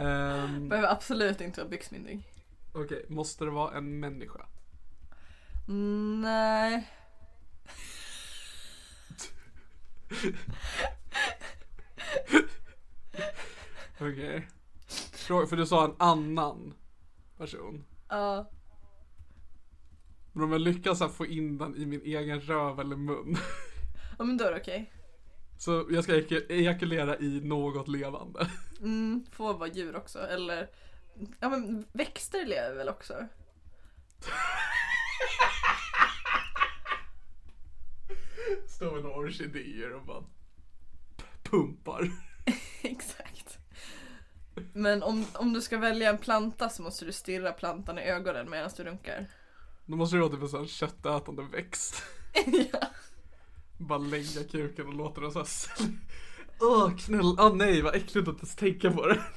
[0.00, 2.28] Ehm, Behöver absolut inte vara byxmyndig.
[2.72, 4.46] Okej, måste det vara en människa?
[6.22, 6.88] Nej.
[14.00, 14.48] Okej.
[14.88, 16.74] Frå- För du sa en annan
[17.38, 17.84] person.
[18.08, 18.50] Ja.
[20.32, 23.36] Men om jag lyckas få in den i min egen röv eller mun.
[24.18, 24.92] Ja men då är det okej.
[25.62, 28.50] Så jag ska ejak- ejakulera i något levande.
[28.80, 30.18] Mm, får vara djur också.
[30.18, 30.70] Eller,
[31.40, 33.14] ja men växter lever väl också?
[38.66, 40.24] Står med några orkidéer och bara
[41.42, 42.10] pumpar.
[42.82, 43.58] Exakt.
[44.72, 48.50] Men om, om du ska välja en planta så måste du stirra plantan i ögonen
[48.50, 49.26] medan du runkar.
[49.86, 52.02] Då måste det vara typ en sån köttätande växt.
[52.72, 52.80] ja.
[53.86, 55.46] Bara lägga kuken och låta den såhär
[56.60, 59.20] Åh knull, åh nej vad äckligt att ens tänka på det.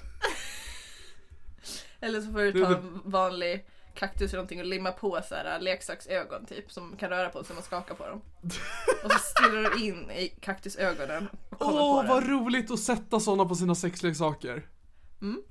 [2.00, 3.66] Eller så får du ta det- en vanlig
[3.96, 7.50] kaktus eller någonting och limma på så här leksaksögon typ som kan röra på sig
[7.50, 8.22] när man skakar på dem.
[9.04, 12.30] Och så stirrar du in i kaktusögonen Åh på vad den.
[12.32, 14.70] roligt att sätta sådana på sina sexleksaker.
[15.22, 15.42] Mm.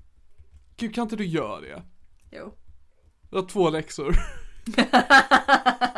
[0.76, 1.82] Gud kan inte du göra det?
[2.32, 2.54] Jo.
[3.30, 4.14] Du har två läxor.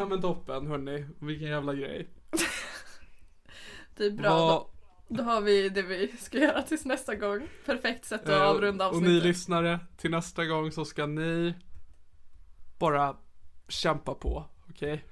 [0.00, 2.08] ja men toppen hörni, vilken jävla grej.
[3.96, 4.30] Det är bra.
[4.30, 4.70] Vad- Då,
[5.16, 7.48] då har vi det vi ska göra tills nästa gång.
[7.66, 9.24] Perfekt sätt att Eh, avrunda Och ni avsnittet.
[9.24, 11.54] lyssnare, till nästa gång så ska ni
[12.78, 13.16] bara
[13.68, 15.04] kämpa på, okej?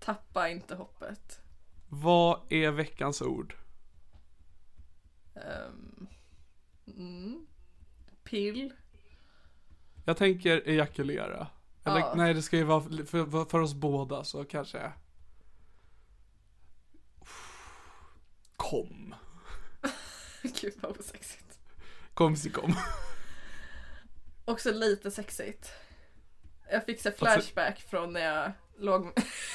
[0.00, 1.40] Tappa inte hoppet.
[1.88, 3.54] Vad är veckans ord?
[5.34, 6.06] Ehm,
[6.96, 7.46] mm.
[8.24, 8.72] Pill.
[10.04, 11.46] Jag tänker ejakulera.
[11.86, 12.12] Eller Ja.
[12.16, 14.92] nej, det ska ju vara för, för oss båda så kanske
[18.56, 19.14] Kom.
[20.60, 21.58] Gud vad osexigt.
[22.14, 22.74] Kom si kom.
[24.44, 25.72] Också lite sexigt.
[26.70, 29.12] Jag fick så flashback från när jag låg,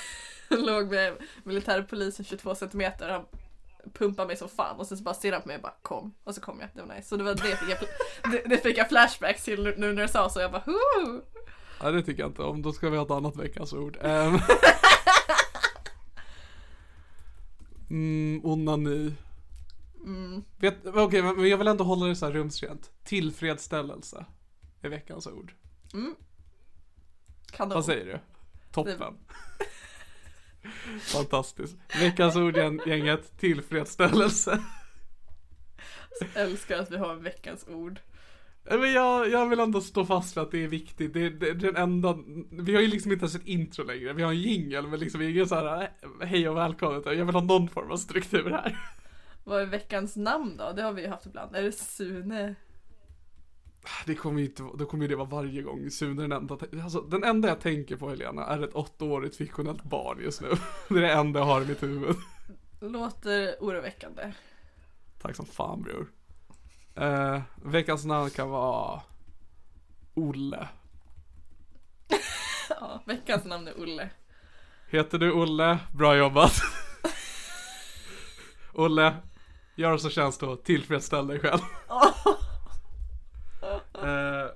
[0.49, 3.09] låg med militärpolisen 22 centimeter.
[3.09, 3.25] Han
[3.93, 6.13] pumpade mig som fan och sen så bara stirrade han på mig och bara kom.
[6.23, 6.69] Och så kom jag.
[6.73, 7.07] Det var nice.
[7.07, 7.79] Så det var det fick jag,
[8.32, 10.39] det, det fick jag flashbacks till nu- nu när du sa så.
[10.39, 11.21] Jag bara Hoo!
[11.82, 12.61] Ja, det tycker jag inte om.
[12.61, 13.97] Då ska vi ha ett annat veckans ord.
[14.01, 14.39] Um.
[17.89, 19.13] mm, onani.
[20.05, 20.43] Mm.
[20.57, 22.91] Vet, okej, men jag vill ändå hålla det så här rumsrent.
[23.03, 24.25] Tillfredsställelse
[24.82, 25.53] är veckans ord.
[27.51, 27.75] Kanon.
[27.75, 28.19] Vad säger du?
[28.71, 29.17] Toppen.
[31.01, 31.77] Fantastiskt.
[31.99, 32.57] Veckans ord
[32.88, 34.63] gänget, tillfredsställelse.
[36.36, 37.99] Älskar att vi har veckans ord.
[38.64, 41.14] Men jag, jag vill ändå stå fast för att det är viktigt.
[41.14, 42.18] Det, det, det är den enda,
[42.49, 44.14] vi har ju liksom inte ens ett intro längre.
[44.14, 47.03] Vi har en jingle men liksom ingen så här eh, hej och välkommen.
[47.05, 48.78] Jag vill ha någon form av struktur här.
[49.43, 50.72] Vad är veckans namn då?
[50.76, 51.55] Det har vi ju haft ibland.
[51.55, 52.55] Är det Sune?
[54.05, 55.91] Det kommer ju inte, då kommer ju det vara varje gång.
[55.91, 59.84] Sune är den enda, alltså, den enda jag tänker på Helena är ett åttaårigt fiktionellt
[59.84, 60.47] barn just nu.
[60.89, 62.16] Det är det enda jag har i mitt huvud.
[62.80, 64.34] Låter oroväckande.
[65.22, 66.07] Tack som fan bror.
[66.95, 69.01] Eh, veckans namn kan vara
[70.13, 70.67] Olle.
[72.69, 74.09] Ja, veckans namn är Olle.
[74.89, 75.79] Heter du Olle?
[75.93, 76.53] Bra jobbat.
[78.73, 79.15] Olle,
[79.75, 81.59] gör så känns då, tillfredsställ dig själv.
[84.03, 84.47] Eh,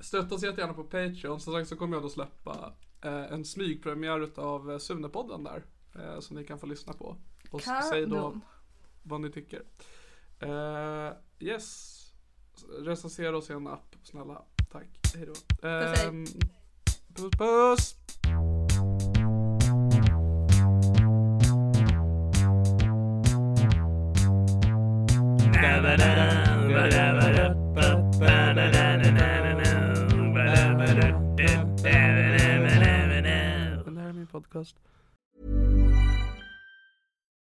[0.00, 2.72] stötta oss jättegärna på Patreon, som sagt så kommer jag då släppa
[3.02, 5.62] eh, en smygpremiär utav eh, Sunepodden där.
[5.94, 7.16] Eh, som ni kan få lyssna på.
[7.50, 8.40] Och s- säg då Kanon.
[9.02, 9.62] vad ni tycker.
[10.42, 11.98] Eh, yes.
[12.84, 14.42] Recensera oss i en app, snälla.
[14.72, 14.88] Tack.
[15.14, 15.28] Hej.
[15.62, 16.24] Ehm,
[17.14, 17.96] puss puss.
[33.84, 34.76] Den här är min podcast.